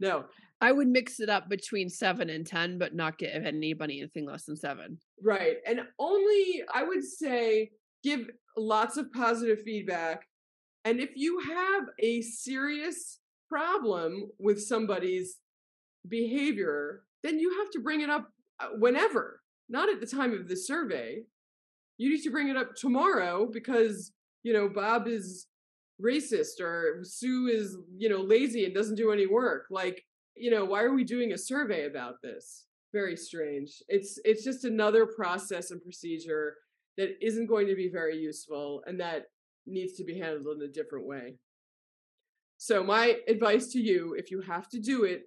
No. 0.00 0.24
I 0.60 0.72
would 0.72 0.88
mix 0.88 1.20
it 1.20 1.28
up 1.28 1.48
between 1.48 1.90
seven 1.90 2.30
and 2.30 2.46
ten, 2.46 2.78
but 2.78 2.94
not 2.94 3.18
give 3.18 3.44
anybody 3.44 4.00
anything 4.00 4.26
less 4.26 4.44
than 4.44 4.56
seven. 4.56 4.98
Right. 5.22 5.56
And 5.66 5.80
only 5.98 6.62
I 6.72 6.82
would 6.82 7.04
say 7.04 7.72
give 8.02 8.30
lots 8.56 8.96
of 8.96 9.12
positive 9.12 9.60
feedback. 9.62 10.26
And 10.84 11.00
if 11.00 11.10
you 11.14 11.40
have 11.40 11.84
a 12.00 12.22
serious 12.22 13.18
problem 13.48 14.30
with 14.38 14.62
somebody's 14.62 15.36
behavior, 16.08 17.02
then 17.22 17.38
you 17.38 17.58
have 17.58 17.70
to 17.70 17.80
bring 17.80 18.00
it 18.00 18.10
up 18.10 18.30
Uh, 18.58 18.68
whenever, 18.78 19.40
not 19.68 19.88
at 19.88 20.00
the 20.00 20.06
time 20.06 20.32
of 20.32 20.48
the 20.48 20.56
survey. 20.56 21.22
You 21.98 22.10
need 22.10 22.22
to 22.22 22.30
bring 22.30 22.48
it 22.48 22.56
up 22.56 22.74
tomorrow 22.74 23.48
because, 23.50 24.12
you 24.42 24.52
know, 24.52 24.68
Bob 24.68 25.08
is 25.08 25.46
racist 26.02 26.60
or 26.60 27.00
Sue 27.02 27.48
is, 27.48 27.76
you 27.96 28.08
know, 28.08 28.20
lazy 28.20 28.64
and 28.64 28.74
doesn't 28.74 28.96
do 28.96 29.12
any 29.12 29.26
work. 29.26 29.66
Like, 29.70 30.04
you 30.34 30.50
know, 30.50 30.64
why 30.64 30.82
are 30.82 30.94
we 30.94 31.04
doing 31.04 31.32
a 31.32 31.38
survey 31.38 31.86
about 31.86 32.20
this? 32.22 32.66
Very 32.92 33.16
strange. 33.16 33.82
It's 33.88 34.18
it's 34.24 34.44
just 34.44 34.64
another 34.64 35.06
process 35.06 35.70
and 35.70 35.82
procedure 35.82 36.56
that 36.98 37.16
isn't 37.20 37.46
going 37.46 37.66
to 37.66 37.74
be 37.74 37.88
very 37.88 38.16
useful 38.16 38.82
and 38.86 39.00
that 39.00 39.24
needs 39.66 39.94
to 39.94 40.04
be 40.04 40.18
handled 40.18 40.58
in 40.58 40.68
a 40.68 40.72
different 40.72 41.06
way. 41.06 41.36
So 42.58 42.82
my 42.82 43.16
advice 43.28 43.68
to 43.72 43.80
you, 43.80 44.14
if 44.14 44.30
you 44.30 44.40
have 44.42 44.68
to 44.70 44.80
do 44.80 45.04
it, 45.04 45.22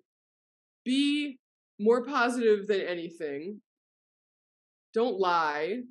be 0.83 1.39
more 1.79 2.03
positive 2.03 2.67
than 2.67 2.81
anything. 2.81 3.61
Don't 4.93 5.19
lie. 5.19 5.81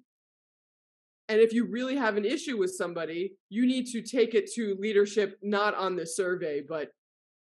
And 1.29 1.41
if 1.41 1.53
you 1.53 1.67
really 1.67 1.97
have 1.97 2.17
an 2.17 2.25
issue 2.25 2.57
with 2.59 2.71
somebody, 2.75 3.37
you 3.51 3.67
need 3.67 3.87
to 3.89 4.03
take 4.03 4.35
it 4.35 4.51
to 4.55 4.77
leadership, 4.79 5.39
not 5.43 5.75
on 5.75 5.97
the 5.97 6.07
survey, 6.07 6.63
but 6.67 6.91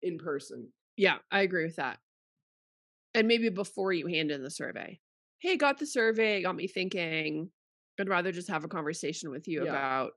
in 0.01 0.17
person. 0.17 0.67
Yeah, 0.97 1.17
I 1.31 1.41
agree 1.41 1.63
with 1.65 1.77
that. 1.77 1.99
And 3.13 3.27
maybe 3.27 3.49
before 3.49 3.93
you 3.93 4.07
hand 4.07 4.31
in 4.31 4.43
the 4.43 4.51
survey. 4.51 4.99
Hey, 5.39 5.55
got 5.55 5.77
the 5.79 5.85
survey, 5.85 6.41
got 6.41 6.55
me 6.55 6.67
thinking. 6.67 7.49
I'd 7.99 8.09
rather 8.09 8.31
just 8.31 8.49
have 8.49 8.63
a 8.63 8.67
conversation 8.67 9.31
with 9.31 9.47
you 9.47 9.63
Yeah. 9.63 9.69
about 9.71 10.11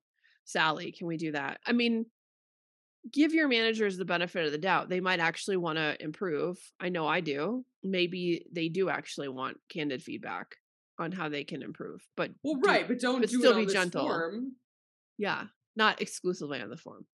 Sally. 0.44 0.92
Can 0.92 1.06
we 1.06 1.16
do 1.16 1.32
that? 1.32 1.60
I 1.64 1.72
mean, 1.72 2.06
give 3.12 3.32
your 3.32 3.48
managers 3.48 3.96
the 3.96 4.04
benefit 4.04 4.44
of 4.46 4.52
the 4.52 4.58
doubt. 4.58 4.88
They 4.88 5.00
might 5.00 5.20
actually 5.20 5.56
want 5.56 5.78
to 5.78 5.96
improve. 6.02 6.58
I 6.78 6.88
know 6.88 7.06
I 7.06 7.20
do. 7.20 7.64
Maybe 7.82 8.46
they 8.52 8.68
do 8.68 8.88
actually 8.90 9.28
want 9.28 9.56
candid 9.68 10.02
feedback 10.02 10.56
on 10.98 11.12
how 11.12 11.28
they 11.28 11.44
can 11.44 11.62
improve. 11.62 12.06
But 12.16 12.32
Well, 12.42 12.56
do- 12.56 12.68
right, 12.68 12.86
but 12.86 13.00
don't 13.00 13.20
but 13.20 13.30
do 13.30 13.38
still 13.38 13.54
be 13.56 13.66
gentle. 13.66 14.06
form. 14.06 14.52
yeah, 15.16 15.46
not 15.76 16.02
exclusively 16.02 16.60
on 16.60 16.68
the 16.68 16.76
form. 16.76 17.06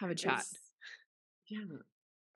Have 0.00 0.10
a 0.10 0.14
chat 0.14 0.34
It's- 0.40 0.54
Yeah. 1.48 1.64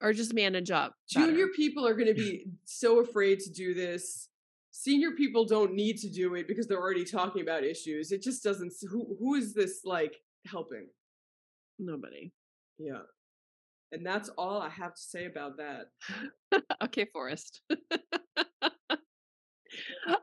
or 0.01 0.11
just 0.13 0.33
manage 0.33 0.69
up. 0.71 0.95
better. 1.13 1.27
Junior 1.27 1.47
people 1.55 1.87
are 1.87 1.93
going 1.93 2.07
to 2.13 2.13
be 2.13 2.45
so 2.65 2.99
afraid 2.99 3.39
to 3.41 3.49
do 3.51 3.73
this. 3.73 4.27
Senior 4.71 5.11
people 5.11 5.45
don't 5.45 5.73
need 5.73 5.97
to 5.99 6.09
do 6.09 6.33
it 6.35 6.47
because 6.47 6.65
they're 6.67 6.79
already 6.81 7.05
talking 7.05 7.41
about 7.41 7.63
issues. 7.63 8.11
It 8.11 8.21
just 8.21 8.43
doesn't. 8.43 8.73
Who 8.89 9.15
who 9.19 9.35
is 9.35 9.53
this 9.53 9.81
like 9.85 10.17
helping? 10.45 10.87
nobody. 11.79 12.31
Yeah. 12.81 13.01
And 13.91 14.05
that's 14.05 14.29
all 14.37 14.61
I 14.61 14.69
have 14.69 14.95
to 14.95 15.01
say 15.01 15.25
about 15.25 15.57
that. 15.57 15.87
okay, 16.83 17.05
Forrest. 17.11 17.61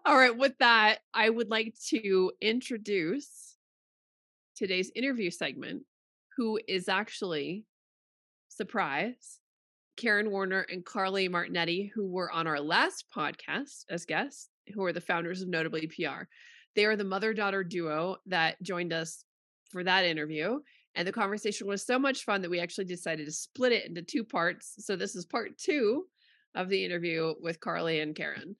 all 0.06 0.16
right, 0.16 0.36
with 0.36 0.54
that, 0.58 0.98
I 1.12 1.28
would 1.28 1.50
like 1.50 1.74
to 1.90 2.32
introduce 2.40 3.56
today's 4.56 4.90
interview 4.94 5.30
segment, 5.30 5.82
who 6.36 6.58
is 6.66 6.88
actually 6.88 7.64
surprise 8.48 9.38
Carin 9.96 10.30
Warner 10.30 10.62
and 10.70 10.84
Carly 10.84 11.28
Martinetti, 11.28 11.90
who 11.94 12.06
were 12.06 12.32
on 12.32 12.46
our 12.46 12.60
last 12.60 13.04
podcast 13.14 13.84
as 13.90 14.06
guests, 14.06 14.48
who 14.72 14.82
are 14.84 14.92
the 14.92 15.00
founders 15.00 15.42
of 15.42 15.48
Notably 15.48 15.86
PR. 15.88 16.24
They 16.74 16.86
are 16.86 16.96
the 16.96 17.04
mother 17.04 17.34
daughter 17.34 17.62
duo 17.64 18.16
that 18.26 18.60
joined 18.62 18.92
us 18.92 19.24
for 19.70 19.84
that 19.84 20.04
interview. 20.04 20.60
And 20.94 21.06
the 21.06 21.12
conversation 21.12 21.66
was 21.66 21.84
so 21.84 21.98
much 21.98 22.24
fun 22.24 22.42
that 22.42 22.50
we 22.50 22.60
actually 22.60 22.86
decided 22.86 23.26
to 23.26 23.32
split 23.32 23.72
it 23.72 23.86
into 23.86 24.02
two 24.02 24.24
parts. 24.24 24.74
So 24.78 24.96
this 24.96 25.14
is 25.14 25.24
part 25.24 25.56
two 25.58 26.04
of 26.54 26.68
the 26.68 26.84
interview 26.84 27.34
with 27.40 27.60
Carly 27.60 28.00
and 28.00 28.16
Carin. 28.16 28.56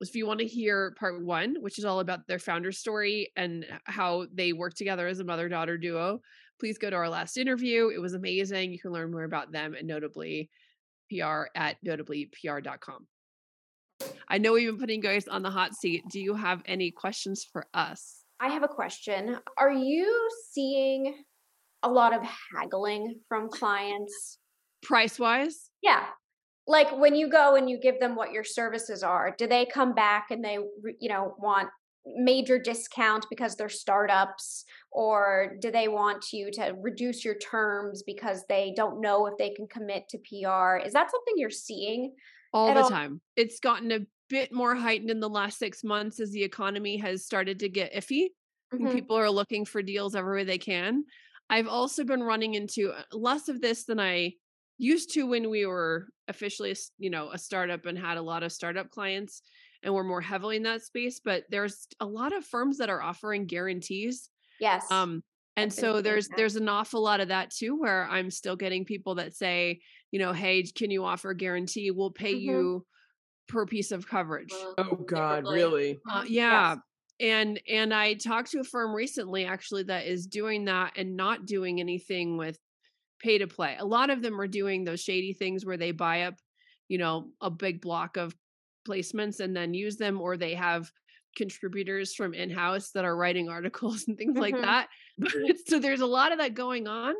If 0.00 0.14
you 0.14 0.26
want 0.26 0.40
to 0.40 0.46
hear 0.46 0.94
part 0.98 1.22
one, 1.22 1.56
which 1.60 1.78
is 1.78 1.84
all 1.84 2.00
about 2.00 2.26
their 2.26 2.38
founder 2.38 2.72
story 2.72 3.32
and 3.36 3.66
how 3.84 4.26
they 4.32 4.52
work 4.52 4.74
together 4.74 5.06
as 5.06 5.20
a 5.20 5.24
mother 5.24 5.48
daughter 5.48 5.76
duo, 5.76 6.20
please 6.58 6.78
go 6.78 6.88
to 6.90 6.96
our 6.96 7.08
last 7.08 7.36
interview. 7.36 7.88
It 7.88 8.00
was 8.00 8.14
amazing. 8.14 8.72
You 8.72 8.78
can 8.78 8.92
learn 8.92 9.10
more 9.10 9.24
about 9.24 9.52
them 9.52 9.74
and 9.74 9.86
notably 9.86 10.48
PR 11.10 11.44
at 11.54 11.76
notablypr.com. 11.84 13.06
I 14.28 14.38
know 14.38 14.52
we've 14.52 14.68
been 14.68 14.78
putting 14.78 15.00
guys 15.00 15.28
on 15.28 15.42
the 15.42 15.50
hot 15.50 15.74
seat. 15.74 16.04
Do 16.08 16.20
you 16.20 16.34
have 16.34 16.62
any 16.66 16.90
questions 16.90 17.44
for 17.44 17.66
us? 17.74 18.24
I 18.38 18.48
have 18.48 18.62
a 18.62 18.68
question. 18.68 19.36
Are 19.58 19.72
you 19.72 20.30
seeing 20.50 21.14
a 21.82 21.90
lot 21.90 22.14
of 22.14 22.22
haggling 22.54 23.20
from 23.28 23.48
clients? 23.48 24.38
Price 24.82 25.18
wise? 25.18 25.70
Yeah. 25.82 26.04
Like 26.66 26.96
when 26.98 27.14
you 27.14 27.28
go 27.28 27.56
and 27.56 27.68
you 27.68 27.78
give 27.80 27.98
them 28.00 28.14
what 28.14 28.32
your 28.32 28.44
services 28.44 29.02
are, 29.02 29.34
do 29.36 29.46
they 29.46 29.66
come 29.66 29.94
back 29.94 30.30
and 30.30 30.44
they, 30.44 30.58
you 31.00 31.08
know, 31.08 31.34
want 31.38 31.68
major 32.06 32.58
discount 32.58 33.26
because 33.28 33.56
they're 33.56 33.68
startups 33.68 34.64
or 34.90 35.56
do 35.60 35.70
they 35.70 35.88
want 35.88 36.32
you 36.32 36.50
to 36.50 36.74
reduce 36.80 37.24
your 37.24 37.36
terms 37.36 38.02
because 38.06 38.44
they 38.48 38.72
don't 38.74 39.00
know 39.00 39.26
if 39.26 39.36
they 39.36 39.50
can 39.50 39.66
commit 39.66 40.08
to 40.08 40.18
PR? 40.18 40.76
Is 40.76 40.92
that 40.92 41.10
something 41.10 41.34
you're 41.36 41.50
seeing? 41.50 42.14
All 42.52 42.72
the 42.72 42.82
all? 42.82 42.88
time. 42.88 43.20
It's 43.36 43.60
gotten 43.60 43.92
a 43.92 44.00
bit 44.28 44.52
more 44.52 44.74
heightened 44.74 45.10
in 45.10 45.20
the 45.20 45.28
last 45.28 45.58
6 45.58 45.84
months 45.84 46.20
as 46.20 46.30
the 46.30 46.42
economy 46.42 46.96
has 46.98 47.24
started 47.24 47.58
to 47.60 47.68
get 47.68 47.94
iffy. 47.94 48.28
Mm-hmm. 48.72 48.92
People 48.92 49.16
are 49.16 49.30
looking 49.30 49.64
for 49.64 49.82
deals 49.82 50.14
everywhere 50.14 50.44
they 50.44 50.58
can. 50.58 51.04
I've 51.50 51.68
also 51.68 52.04
been 52.04 52.22
running 52.22 52.54
into 52.54 52.92
uh, 52.92 53.02
less 53.12 53.48
of 53.48 53.60
this 53.60 53.84
than 53.84 54.00
I 54.00 54.34
used 54.78 55.12
to 55.14 55.26
when 55.26 55.50
we 55.50 55.66
were 55.66 56.08
officially, 56.28 56.74
you 56.98 57.10
know, 57.10 57.30
a 57.30 57.38
startup 57.38 57.84
and 57.84 57.98
had 57.98 58.16
a 58.16 58.22
lot 58.22 58.42
of 58.42 58.52
startup 58.52 58.90
clients 58.90 59.42
and 59.82 59.94
we're 59.94 60.04
more 60.04 60.20
heavily 60.20 60.56
in 60.56 60.62
that 60.64 60.82
space 60.82 61.20
but 61.24 61.44
there's 61.50 61.86
a 62.00 62.06
lot 62.06 62.32
of 62.32 62.44
firms 62.44 62.78
that 62.78 62.90
are 62.90 63.02
offering 63.02 63.46
guarantees 63.46 64.30
yes. 64.60 64.90
um 64.90 65.22
and 65.56 65.72
so 65.72 66.00
there's 66.00 66.28
there's 66.36 66.56
an 66.56 66.68
awful 66.68 67.02
lot 67.02 67.20
of 67.20 67.28
that 67.28 67.50
too 67.50 67.76
where 67.78 68.06
i'm 68.08 68.30
still 68.30 68.56
getting 68.56 68.84
people 68.84 69.16
that 69.16 69.34
say 69.34 69.80
you 70.10 70.18
know 70.18 70.32
hey 70.32 70.62
can 70.62 70.90
you 70.90 71.04
offer 71.04 71.30
a 71.30 71.36
guarantee? 71.36 71.90
We'll 71.90 72.10
pay 72.10 72.34
mm-hmm. 72.34 72.50
you 72.50 72.86
per 73.48 73.66
piece 73.66 73.90
of 73.90 74.06
coverage. 74.06 74.52
Oh 74.78 74.94
god 74.94 75.44
really? 75.46 75.98
Uh, 76.08 76.24
yeah. 76.26 76.74
yes. 76.74 76.78
And 77.20 77.60
and 77.68 77.92
i 77.92 78.14
talked 78.14 78.50
to 78.50 78.60
a 78.60 78.64
firm 78.64 78.92
recently 78.92 79.44
actually 79.44 79.82
that 79.82 80.06
is 80.06 80.26
doing 80.26 80.64
that 80.64 80.92
and 80.96 81.16
not 81.16 81.46
doing 81.46 81.80
anything 81.80 82.36
with 82.36 82.58
pay 83.20 83.38
to 83.38 83.46
play 83.46 83.76
a 83.78 83.84
lot 83.84 84.10
of 84.10 84.22
them 84.22 84.40
are 84.40 84.48
doing 84.48 84.84
those 84.84 85.00
shady 85.00 85.32
things 85.32 85.64
where 85.64 85.76
they 85.76 85.92
buy 85.92 86.22
up 86.22 86.34
you 86.88 86.98
know 86.98 87.28
a 87.40 87.50
big 87.50 87.80
block 87.80 88.16
of 88.16 88.34
placements 88.88 89.40
and 89.40 89.54
then 89.54 89.74
use 89.74 89.96
them 89.96 90.20
or 90.20 90.36
they 90.36 90.54
have 90.54 90.90
contributors 91.36 92.14
from 92.14 92.34
in-house 92.34 92.90
that 92.90 93.04
are 93.04 93.16
writing 93.16 93.48
articles 93.50 94.04
and 94.08 94.16
things 94.16 94.32
mm-hmm. 94.32 94.40
like 94.40 94.60
that 94.60 94.88
but 95.18 95.32
so 95.66 95.78
there's 95.78 96.00
a 96.00 96.06
lot 96.06 96.32
of 96.32 96.38
that 96.38 96.54
going 96.54 96.86
on 96.86 97.14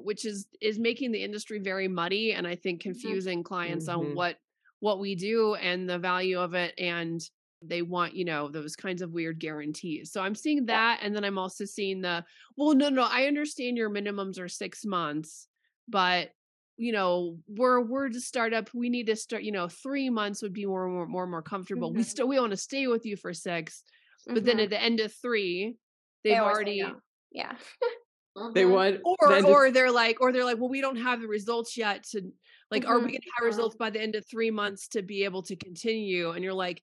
which 0.00 0.26
is 0.26 0.46
is 0.60 0.78
making 0.78 1.12
the 1.12 1.22
industry 1.22 1.58
very 1.58 1.88
muddy 1.88 2.32
and 2.32 2.46
i 2.46 2.54
think 2.54 2.80
mm-hmm. 2.80 2.90
confusing 2.90 3.38
mm-hmm. 3.38 3.54
clients 3.54 3.88
mm-hmm. 3.88 4.00
on 4.00 4.14
what 4.14 4.36
what 4.80 5.00
we 5.00 5.14
do 5.14 5.54
and 5.54 5.88
the 5.88 5.98
value 5.98 6.38
of 6.38 6.52
it 6.52 6.74
and 6.78 7.22
they 7.62 7.82
want 7.82 8.14
you 8.14 8.24
know 8.24 8.48
those 8.48 8.76
kinds 8.76 9.02
of 9.02 9.12
weird 9.12 9.38
guarantees 9.38 10.12
so 10.12 10.20
i'm 10.20 10.34
seeing 10.34 10.66
that 10.66 11.00
and 11.02 11.14
then 11.14 11.24
i'm 11.24 11.38
also 11.38 11.64
seeing 11.64 12.00
the 12.00 12.24
well 12.56 12.74
no 12.74 12.88
no 12.88 13.06
i 13.10 13.26
understand 13.26 13.76
your 13.76 13.90
minimums 13.90 14.38
are 14.38 14.48
six 14.48 14.84
months 14.84 15.48
but 15.88 16.30
you 16.76 16.92
know 16.92 17.38
we're 17.48 17.80
we're 17.80 18.08
to 18.08 18.20
startup 18.20 18.68
we 18.74 18.90
need 18.90 19.06
to 19.06 19.16
start 19.16 19.42
you 19.42 19.52
know 19.52 19.68
three 19.68 20.10
months 20.10 20.42
would 20.42 20.52
be 20.52 20.66
more 20.66 20.88
more 20.88 21.06
more, 21.06 21.26
more 21.26 21.42
comfortable 21.42 21.88
mm-hmm. 21.88 21.98
we 21.98 22.04
still 22.04 22.28
we 22.28 22.38
want 22.38 22.50
to 22.50 22.56
stay 22.56 22.86
with 22.86 23.06
you 23.06 23.16
for 23.16 23.32
6 23.32 23.82
but 24.26 24.34
mm-hmm. 24.34 24.44
then 24.44 24.60
at 24.60 24.70
the 24.70 24.80
end 24.80 25.00
of 25.00 25.12
three 25.12 25.76
they've 26.24 26.34
they 26.34 26.38
already 26.38 26.84
yeah 27.32 27.52
they 28.54 28.64
mm-hmm. 28.64 28.72
want 28.72 29.00
or 29.04 29.46
or 29.46 29.70
they're 29.70 29.90
like 29.90 30.20
or 30.20 30.32
they're 30.32 30.44
like 30.44 30.58
well 30.58 30.68
we 30.68 30.82
don't 30.82 30.96
have 30.96 31.22
the 31.22 31.28
results 31.28 31.76
yet 31.76 32.04
to 32.04 32.20
like 32.70 32.84
are 32.84 32.98
we 32.98 33.04
mm-hmm. 33.04 33.10
going 33.12 33.20
to 33.20 33.30
have 33.38 33.46
results 33.46 33.76
by 33.76 33.88
the 33.88 34.00
end 34.00 34.14
of 34.14 34.26
three 34.26 34.50
months 34.50 34.88
to 34.88 35.00
be 35.00 35.24
able 35.24 35.42
to 35.42 35.56
continue 35.56 36.30
and 36.30 36.44
you're 36.44 36.52
like 36.52 36.82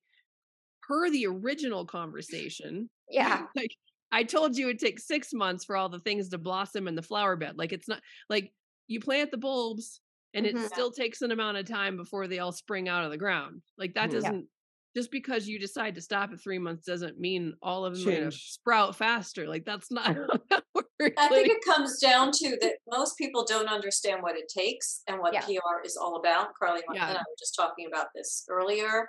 per 0.87 1.09
the 1.09 1.25
original 1.25 1.85
conversation 1.85 2.89
yeah 3.09 3.43
like 3.55 3.71
i 4.11 4.23
told 4.23 4.57
you 4.57 4.69
it 4.69 4.79
takes 4.79 5.07
six 5.07 5.33
months 5.33 5.65
for 5.65 5.75
all 5.75 5.89
the 5.89 5.99
things 5.99 6.29
to 6.29 6.37
blossom 6.37 6.87
in 6.87 6.95
the 6.95 7.01
flower 7.01 7.35
bed 7.35 7.57
like 7.57 7.73
it's 7.73 7.87
not 7.87 8.01
like 8.29 8.51
you 8.87 8.99
plant 8.99 9.31
the 9.31 9.37
bulbs 9.37 10.01
and 10.33 10.45
mm-hmm. 10.45 10.57
it 10.57 10.65
still 10.65 10.91
takes 10.91 11.21
an 11.21 11.31
amount 11.31 11.57
of 11.57 11.67
time 11.67 11.97
before 11.97 12.27
they 12.27 12.39
all 12.39 12.51
spring 12.51 12.89
out 12.89 13.05
of 13.05 13.11
the 13.11 13.17
ground. 13.17 13.61
Like 13.77 13.93
that 13.93 14.11
doesn't 14.11 14.35
yeah. 14.35 15.01
just 15.01 15.11
because 15.11 15.47
you 15.47 15.59
decide 15.59 15.95
to 15.95 16.01
stop 16.01 16.31
at 16.31 16.41
three 16.41 16.59
months 16.59 16.85
doesn't 16.85 17.19
mean 17.19 17.53
all 17.61 17.85
of 17.85 17.97
them 17.97 18.07
are 18.07 18.31
to 18.31 18.31
sprout 18.31 18.95
faster. 18.95 19.47
Like 19.47 19.65
that's 19.65 19.91
not 19.91 20.15
that. 20.49 20.63
I 21.17 21.27
think 21.27 21.49
it 21.49 21.65
comes 21.65 21.99
down 21.99 22.31
to 22.31 22.57
that 22.61 22.75
most 22.89 23.17
people 23.17 23.45
don't 23.45 23.67
understand 23.67 24.21
what 24.21 24.37
it 24.37 24.47
takes 24.47 25.01
and 25.07 25.19
what 25.19 25.33
yeah. 25.33 25.41
PR 25.41 25.85
is 25.85 25.97
all 25.97 26.15
about. 26.15 26.53
Carly 26.57 26.81
yeah. 26.93 27.09
and 27.09 27.17
I 27.17 27.21
were 27.21 27.35
just 27.37 27.55
talking 27.55 27.87
about 27.87 28.07
this 28.15 28.45
earlier. 28.49 29.07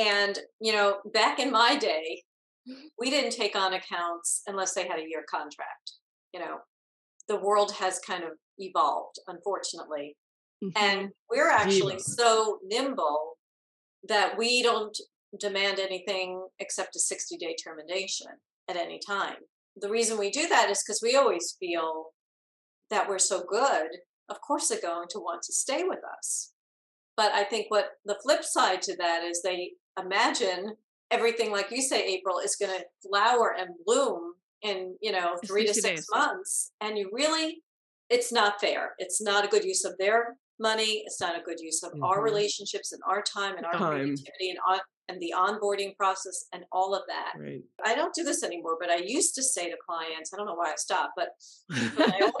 And, 0.00 0.38
you 0.60 0.72
know, 0.72 0.98
back 1.12 1.38
in 1.38 1.50
my 1.50 1.76
day, 1.76 2.22
we 2.98 3.10
didn't 3.10 3.32
take 3.32 3.54
on 3.54 3.74
accounts 3.74 4.42
unless 4.46 4.72
they 4.72 4.88
had 4.88 4.98
a 4.98 5.08
year 5.08 5.24
contract. 5.30 5.92
You 6.32 6.40
know, 6.40 6.56
the 7.28 7.38
world 7.38 7.72
has 7.72 7.98
kind 7.98 8.24
of 8.24 8.30
evolved, 8.58 9.16
unfortunately. 9.26 10.16
Mm-hmm. 10.64 10.84
And 10.84 11.08
we're 11.30 11.50
actually 11.50 11.98
so 11.98 12.58
nimble 12.64 13.36
that 14.08 14.38
we 14.38 14.62
don't 14.62 14.96
demand 15.38 15.78
anything 15.78 16.46
except 16.58 16.96
a 16.96 17.00
60 17.00 17.36
day 17.36 17.54
termination 17.62 18.28
at 18.68 18.76
any 18.76 19.00
time. 19.06 19.36
The 19.76 19.90
reason 19.90 20.18
we 20.18 20.30
do 20.30 20.48
that 20.48 20.70
is 20.70 20.82
because 20.82 21.00
we 21.02 21.16
always 21.16 21.56
feel 21.60 22.06
that 22.90 23.08
we're 23.08 23.18
so 23.18 23.44
good, 23.48 23.88
of 24.28 24.40
course 24.40 24.68
they're 24.68 24.80
going 24.80 25.08
to 25.10 25.18
want 25.18 25.42
to 25.42 25.52
stay 25.52 25.84
with 25.84 26.00
us. 26.18 26.52
But 27.16 27.32
I 27.32 27.44
think 27.44 27.66
what 27.68 27.90
the 28.04 28.18
flip 28.22 28.44
side 28.44 28.82
to 28.82 28.96
that 28.96 29.22
is 29.22 29.42
they 29.42 29.72
imagine 29.98 30.74
everything, 31.10 31.50
like 31.50 31.70
you 31.70 31.82
say, 31.82 32.04
April, 32.04 32.38
is 32.38 32.56
going 32.56 32.72
to 32.78 32.84
flower 33.08 33.54
and 33.58 33.70
bloom 33.84 34.34
in, 34.62 34.96
you 35.00 35.12
know, 35.12 35.36
three 35.46 35.66
to 35.66 35.74
six 35.74 35.86
days. 35.86 36.06
months. 36.12 36.72
And 36.80 36.98
you 36.98 37.10
really 37.12 37.62
it's 38.10 38.32
not 38.32 38.60
fair. 38.60 38.94
It's 38.98 39.22
not 39.22 39.44
a 39.44 39.48
good 39.48 39.64
use 39.64 39.84
of 39.84 39.96
their 39.98 40.36
money. 40.58 41.04
It's 41.06 41.20
not 41.20 41.38
a 41.38 41.42
good 41.42 41.60
use 41.60 41.82
of 41.82 41.92
mm-hmm. 41.92 42.02
our 42.02 42.22
relationships 42.22 42.92
and 42.92 43.00
our 43.08 43.22
time 43.22 43.56
and 43.56 43.64
our 43.64 43.72
time. 43.72 43.92
creativity 43.92 44.50
and 44.50 44.58
on 44.68 44.80
and 45.08 45.20
the 45.20 45.34
onboarding 45.36 45.96
process 45.96 46.46
and 46.52 46.64
all 46.70 46.94
of 46.94 47.02
that. 47.08 47.32
Right. 47.36 47.62
I 47.84 47.96
don't 47.96 48.14
do 48.14 48.22
this 48.22 48.44
anymore, 48.44 48.76
but 48.78 48.90
I 48.90 48.98
used 48.98 49.34
to 49.34 49.42
say 49.42 49.68
to 49.68 49.76
clients, 49.84 50.32
I 50.32 50.36
don't 50.36 50.46
know 50.46 50.54
why 50.54 50.70
I 50.70 50.76
stopped, 50.76 51.14
but 51.16 51.30
I, 51.72 52.30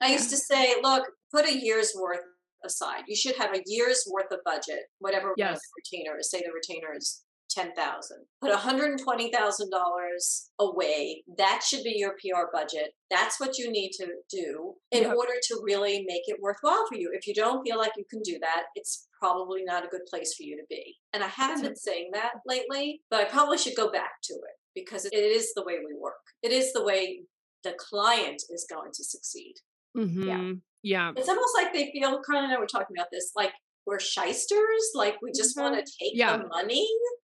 I 0.00 0.08
used 0.10 0.30
to 0.30 0.36
say, 0.36 0.74
look, 0.82 1.04
put 1.32 1.46
a 1.46 1.56
year's 1.56 1.92
worth 1.96 2.18
aside. 2.64 3.04
You 3.06 3.16
should 3.16 3.36
have 3.36 3.54
a 3.54 3.62
year's 3.66 4.04
worth 4.10 4.32
of 4.32 4.40
budget, 4.44 4.84
whatever 4.98 5.32
yes. 5.36 5.58
the 5.60 5.98
retainer 5.98 6.18
is. 6.18 6.30
Say 6.30 6.40
the 6.40 6.52
retainer 6.52 6.94
is 6.96 7.22
ten 7.48 7.72
thousand. 7.74 8.24
Put 8.40 8.52
hundred 8.54 8.90
and 8.90 9.00
twenty 9.00 9.30
thousand 9.30 9.70
dollars 9.70 10.50
away. 10.58 11.22
That 11.38 11.62
should 11.66 11.82
be 11.82 11.94
your 11.96 12.12
PR 12.12 12.46
budget. 12.52 12.94
That's 13.10 13.40
what 13.40 13.58
you 13.58 13.70
need 13.70 13.92
to 13.92 14.06
do 14.30 14.74
in 14.90 15.02
yep. 15.02 15.14
order 15.16 15.34
to 15.48 15.60
really 15.64 16.04
make 16.06 16.22
it 16.26 16.38
worthwhile 16.40 16.86
for 16.88 16.96
you. 16.96 17.10
If 17.12 17.26
you 17.26 17.34
don't 17.34 17.62
feel 17.66 17.78
like 17.78 17.92
you 17.96 18.04
can 18.10 18.20
do 18.22 18.38
that, 18.40 18.64
it's 18.74 19.08
probably 19.20 19.62
not 19.64 19.84
a 19.84 19.88
good 19.88 20.06
place 20.10 20.34
for 20.34 20.42
you 20.42 20.56
to 20.56 20.64
be. 20.68 20.96
And 21.12 21.22
I 21.22 21.28
haven't 21.28 21.62
been 21.62 21.76
saying 21.76 22.10
that 22.12 22.32
lately, 22.46 23.00
but 23.10 23.20
I 23.20 23.24
probably 23.24 23.58
should 23.58 23.76
go 23.76 23.90
back 23.90 24.20
to 24.24 24.34
it 24.34 24.56
because 24.74 25.06
it 25.06 25.14
is 25.16 25.52
the 25.54 25.64
way 25.64 25.74
we 25.78 25.96
work. 25.98 26.14
It 26.42 26.52
is 26.52 26.72
the 26.72 26.84
way 26.84 27.20
the 27.64 27.74
client 27.78 28.42
is 28.50 28.66
going 28.70 28.90
to 28.92 29.04
succeed. 29.04 29.54
Mm-hmm. 29.96 30.28
Yeah. 30.28 30.52
Yeah. 30.86 31.10
It's 31.16 31.28
almost 31.28 31.52
like 31.56 31.72
they 31.72 31.90
feel, 31.90 32.22
Carl 32.22 32.44
and 32.44 32.52
I 32.52 32.60
were 32.60 32.66
talking 32.66 32.96
about 32.96 33.08
this, 33.10 33.32
like 33.34 33.52
we're 33.86 33.98
shysters, 33.98 34.92
like 34.94 35.16
we 35.20 35.32
just 35.32 35.56
mm-hmm. 35.56 35.72
want 35.72 35.84
to 35.84 35.92
take 35.98 36.12
yeah. 36.14 36.36
the 36.36 36.46
money. 36.46 36.88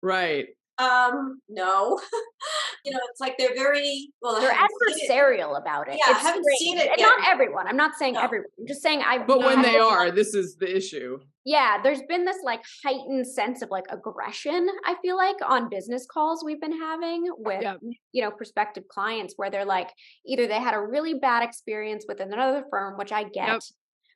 Right. 0.03 0.47
Um, 0.79 1.41
no. 1.49 1.99
you 2.85 2.91
know, 2.91 2.99
it's 3.09 3.19
like 3.19 3.35
they're 3.37 3.55
very 3.55 4.09
well. 4.21 4.39
They're 4.39 4.51
adversarial 4.53 5.59
about 5.59 5.87
it. 5.87 5.97
Yeah, 5.99 6.11
it's 6.11 6.19
I 6.19 6.27
haven't 6.27 6.43
strange. 6.43 6.59
seen 6.59 6.77
it. 6.77 6.87
And 6.91 6.99
yet. 6.99 7.05
not 7.07 7.27
everyone. 7.27 7.67
I'm 7.67 7.77
not 7.77 7.95
saying 7.95 8.13
No. 8.13 8.21
everyone. 8.21 8.47
I'm 8.59 8.67
just 8.67 8.81
saying 8.81 9.01
I. 9.05 9.19
But 9.19 9.39
when 9.39 9.61
they 9.61 9.77
are, 9.77 10.05
like- 10.05 10.15
this 10.15 10.33
is 10.33 10.55
the 10.57 10.75
issue. 10.75 11.19
yeah, 11.45 11.81
there's 11.81 12.01
been 12.07 12.25
this 12.25 12.37
like 12.43 12.61
heightened 12.85 13.25
sense 13.27 13.61
of 13.61 13.69
like 13.71 13.85
aggression. 13.89 14.67
I 14.85 14.95
feel 15.01 15.17
like 15.17 15.37
on 15.45 15.69
business 15.69 16.05
calls 16.05 16.43
we've 16.45 16.61
been 16.61 16.77
having 16.79 17.25
with 17.37 17.61
Yeah. 17.63 17.75
you 18.11 18.21
know 18.23 18.31
prospective 18.31 18.87
clients 18.87 19.33
where 19.37 19.49
they're 19.49 19.65
like 19.65 19.89
either 20.25 20.45
they 20.47 20.59
had 20.59 20.73
a 20.75 20.81
really 20.81 21.15
bad 21.15 21.43
experience 21.43 22.05
with 22.07 22.19
another 22.19 22.63
firm, 22.69 22.97
which 22.97 23.11
I 23.11 23.23
get, 23.23 23.61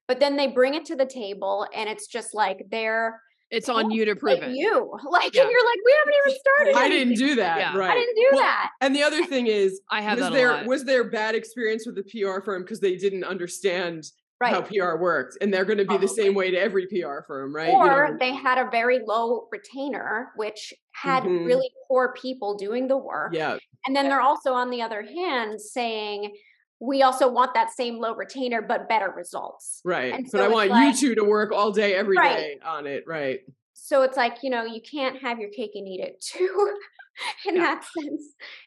but 0.07 0.19
then 0.19 0.37
they 0.37 0.47
bring 0.47 0.75
it 0.75 0.85
to 0.85 0.95
the 0.95 1.05
table 1.05 1.65
and 1.73 1.89
it's 1.89 2.07
just 2.07 2.33
like 2.33 2.65
they're 2.69 3.19
It's 3.51 3.67
on 3.69 3.91
you 3.91 4.05
to 4.05 4.15
prove 4.15 4.39
it. 4.41 4.51
you, 4.55 4.91
like, 5.09 5.35
Yeah. 5.35 5.41
and 5.43 5.51
you're 5.51 5.65
like, 5.65 5.79
we 5.85 5.95
haven't 5.99 6.13
even 6.25 6.39
started. 6.39 6.75
I 6.75 6.85
anything. 6.85 7.07
didn't 7.09 7.27
do 7.29 7.35
that. 7.35 7.57
Yeah. 7.59 7.77
Right. 7.77 7.91
I 7.91 7.95
didn't 7.95 8.15
do 8.15 8.27
Well, 8.31 8.39
that. 8.41 8.71
And 8.79 8.95
the 8.95 9.03
other 9.03 9.25
thing 9.25 9.47
is, 9.47 9.81
I 9.91 10.01
have 10.01 10.17
was 10.17 10.27
that 10.29 10.33
there 10.33 10.51
lot. 10.51 10.65
was 10.65 10.85
there 10.85 11.03
bad 11.03 11.35
experience 11.35 11.85
with 11.85 11.95
the 11.95 12.03
PR 12.03 12.41
firm 12.41 12.63
because 12.63 12.79
they 12.79 12.95
didn't 12.95 13.25
understand 13.25 14.05
Right. 14.39 14.53
how 14.53 14.61
PR 14.61 14.99
worked, 14.99 15.37
and 15.39 15.53
they're 15.53 15.65
going 15.65 15.77
to 15.77 15.85
be 15.85 15.97
the 15.97 16.07
same 16.07 16.33
way 16.33 16.49
to 16.49 16.57
every 16.57 16.87
PR 16.87 17.21
firm, 17.27 17.53
right? 17.53 17.67
You 17.69 17.75
or 17.75 18.07
know? 18.09 18.17
they 18.19 18.33
had 18.33 18.57
a 18.57 18.67
very 18.71 18.97
low 19.05 19.47
retainer, 19.51 20.31
which 20.35 20.73
had 20.93 21.21
Mhm. 21.23 21.45
really 21.45 21.69
poor 21.87 22.15
people 22.19 22.55
doing 22.57 22.87
the 22.87 22.97
work. 22.97 23.33
yeah, 23.35 23.57
And 23.85 23.95
then 23.95 24.09
they're 24.09 24.19
also, 24.21 24.53
on 24.53 24.71
the 24.71 24.81
other 24.81 25.03
hand, 25.03 25.61
saying, 25.61 26.35
we 26.81 27.03
also 27.03 27.31
want 27.31 27.53
that 27.53 27.69
same 27.71 27.99
low 27.99 28.15
retainer, 28.15 28.59
but 28.61 28.89
better 28.89 29.13
results. 29.15 29.81
right. 29.85 30.13
And 30.13 30.23
but 30.25 30.31
so 30.31 30.43
I 30.45 30.47
want 30.47 30.69
like- 30.71 30.95
you 30.95 30.99
two 31.09 31.15
to 31.15 31.23
work 31.23 31.51
all 31.53 31.71
day, 31.71 31.93
every 31.93 32.17
day 32.17 32.21
Right. 32.21 32.63
on 32.65 32.87
it, 32.87 33.03
right? 33.07 33.41
So 33.73 34.01
it's 34.01 34.17
like, 34.17 34.37
you 34.41 34.49
know, 34.49 34.63
you 34.65 34.81
can't 34.81 35.21
have 35.21 35.39
your 35.39 35.49
cake 35.51 35.71
and 35.75 35.87
eat 35.87 35.99
it 36.01 36.19
too, 36.21 36.73
in 37.47 37.55
Yeah. 37.57 37.61
that 37.75 37.83
sense. 37.85 38.23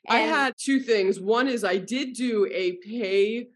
I 0.08 0.20
had 0.20 0.54
two 0.56 0.78
things. 0.80 1.18
One 1.18 1.48
is 1.48 1.64
I 1.64 1.76
did 1.78 2.12
do 2.14 2.46
a 2.52 2.72
pay 2.86 3.48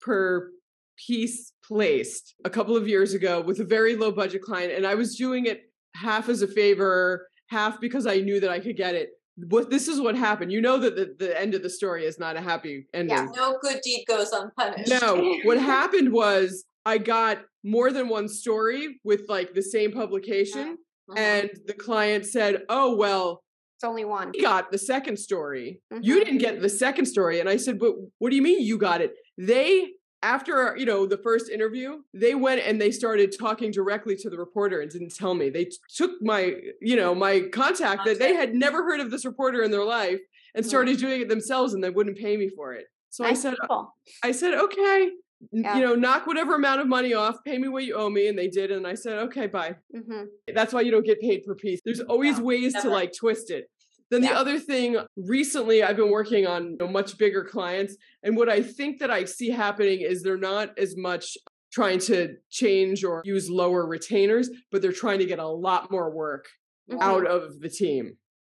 per 0.00 0.50
piece 0.96 1.52
placed 1.62 2.34
a 2.44 2.50
couple 2.50 2.76
of 2.76 2.88
years 2.88 3.12
ago 3.12 3.40
with 3.40 3.60
a 3.60 3.64
very 3.64 3.96
low 3.96 4.10
budget 4.12 4.40
client, 4.42 4.72
and 4.72 4.86
I 4.86 4.94
was 4.94 5.14
doing 5.16 5.44
it 5.46 5.70
half 5.94 6.28
as 6.30 6.40
a 6.42 6.48
favor, 6.48 7.28
half 7.48 7.80
because 7.80 8.06
I 8.06 8.16
knew 8.20 8.40
that 8.40 8.50
I 8.50 8.60
could 8.60 8.76
get 8.76 8.94
it. 8.94 9.10
What 9.48 9.70
this 9.70 9.86
is 9.88 10.00
what 10.00 10.16
happened. 10.16 10.50
You 10.52 10.60
know 10.60 10.78
that 10.78 10.96
the, 10.96 11.14
the 11.18 11.40
end 11.40 11.54
of 11.54 11.62
the 11.62 11.70
story 11.70 12.04
is 12.04 12.18
not 12.18 12.36
a 12.36 12.40
happy 12.40 12.86
ending. 12.92 13.16
Yeah, 13.16 13.26
No 13.36 13.58
good 13.60 13.80
deed 13.84 14.04
goes 14.06 14.32
unpunished. 14.32 14.88
No, 15.00 15.38
what 15.44 15.58
happened 15.76 16.12
was 16.12 16.64
I 16.84 16.98
got 16.98 17.38
more 17.64 17.92
than 17.92 18.08
one 18.08 18.28
story 18.28 19.00
with 19.04 19.22
like 19.28 19.54
the 19.54 19.62
same 19.62 19.92
publication, 19.92 20.78
Mhm. 21.10 21.18
and 21.18 21.50
the 21.66 21.74
client 21.74 22.26
said, 22.26 22.62
"Oh 22.68 22.96
well, 22.96 23.42
it's 23.76 23.84
only 23.84 24.04
one. 24.04 24.32
we 24.34 24.40
got 24.42 24.70
the 24.72 24.78
second 24.78 25.18
story. 25.18 25.80
You 26.00 26.16
Mhm. 26.16 26.24
didn't 26.24 26.38
get 26.38 26.60
the 26.60 26.68
second 26.68 27.06
story." 27.06 27.40
And 27.40 27.48
I 27.48 27.56
said, 27.58 27.78
"But 27.78 27.94
what 28.18 28.30
do 28.30 28.36
you 28.36 28.42
mean 28.42 28.60
you 28.62 28.76
got 28.78 29.00
it?" 29.00 29.14
They 29.36 29.92
after 30.22 30.76
you 30.76 30.84
know 30.84 31.06
the 31.06 31.16
first 31.18 31.48
interview 31.48 31.98
they 32.12 32.34
went 32.34 32.60
and 32.60 32.80
they 32.80 32.90
started 32.90 33.32
talking 33.38 33.70
directly 33.70 34.16
to 34.16 34.28
the 34.28 34.36
reporter 34.36 34.80
and 34.80 34.90
didn't 34.90 35.14
tell 35.14 35.34
me 35.34 35.48
they 35.48 35.64
t- 35.66 35.76
took 35.94 36.10
my 36.20 36.54
you 36.80 36.96
know 36.96 37.14
my 37.14 37.42
contact 37.52 38.04
that 38.04 38.18
they 38.18 38.34
had 38.34 38.54
never 38.54 38.82
heard 38.82 39.00
of 39.00 39.10
this 39.10 39.24
reporter 39.24 39.62
in 39.62 39.70
their 39.70 39.84
life 39.84 40.20
and 40.54 40.64
Mhm. 40.64 40.68
started 40.68 40.98
doing 40.98 41.20
it 41.20 41.28
themselves 41.28 41.72
and 41.74 41.84
they 41.84 41.90
wouldn't 41.90 42.16
pay 42.18 42.36
me 42.36 42.48
for 42.48 42.72
it 42.74 42.86
so 43.10 43.24
i 43.24 43.28
Nice 43.28 43.42
said 43.42 43.54
people. 43.60 43.94
I 44.24 44.32
said, 44.32 44.54
okay, 44.54 45.10
Yeah. 45.52 45.76
you 45.76 45.82
know, 45.84 45.94
knock 45.94 46.26
whatever 46.26 46.56
amount 46.56 46.80
of 46.80 46.88
money 46.88 47.14
off, 47.14 47.36
pay 47.44 47.56
me 47.58 47.68
what 47.68 47.84
you 47.84 47.94
owe 47.94 48.10
me. 48.10 48.26
And 48.28 48.36
they 48.38 48.48
did. 48.48 48.70
And 48.70 48.86
I 48.86 48.94
said, 48.94 49.18
okay, 49.26 49.46
bye. 49.46 49.76
hmm 49.94 50.24
That's 50.52 50.72
why 50.74 50.80
you 50.82 50.90
don't 50.90 51.06
get 51.06 51.18
paid 51.20 51.44
per 51.44 51.54
piece. 51.54 51.80
There's 51.84 52.00
always 52.00 52.38
No, 52.38 52.44
ways 52.44 52.74
to 52.82 52.90
like 52.90 53.12
twist 53.16 53.50
it. 53.50 53.70
Then 54.10 54.22
the 54.22 54.32
other 54.32 54.58
thing, 54.58 54.96
recently 55.16 55.82
I've 55.82 55.96
been 55.96 56.10
working 56.10 56.46
on 56.46 56.70
you 56.72 56.76
know, 56.80 56.88
much 56.88 57.18
bigger 57.18 57.44
clients. 57.44 57.96
And 58.22 58.36
what 58.36 58.48
I 58.48 58.62
think 58.62 59.00
that 59.00 59.10
I 59.10 59.24
see 59.24 59.50
happening 59.50 60.00
is 60.00 60.22
they're 60.22 60.38
not 60.38 60.78
as 60.78 60.96
much 60.96 61.36
trying 61.72 61.98
to 61.98 62.36
change 62.50 63.04
or 63.04 63.20
use 63.24 63.50
lower 63.50 63.86
retainers, 63.86 64.48
but 64.72 64.80
they're 64.80 64.92
trying 64.92 65.18
to 65.18 65.26
get 65.26 65.38
a 65.38 65.46
lot 65.46 65.90
more 65.90 66.10
work 66.10 66.46
Mhm. 66.90 67.02
out 67.02 67.26
of 67.26 67.60
the 67.60 67.68
team 67.68 68.16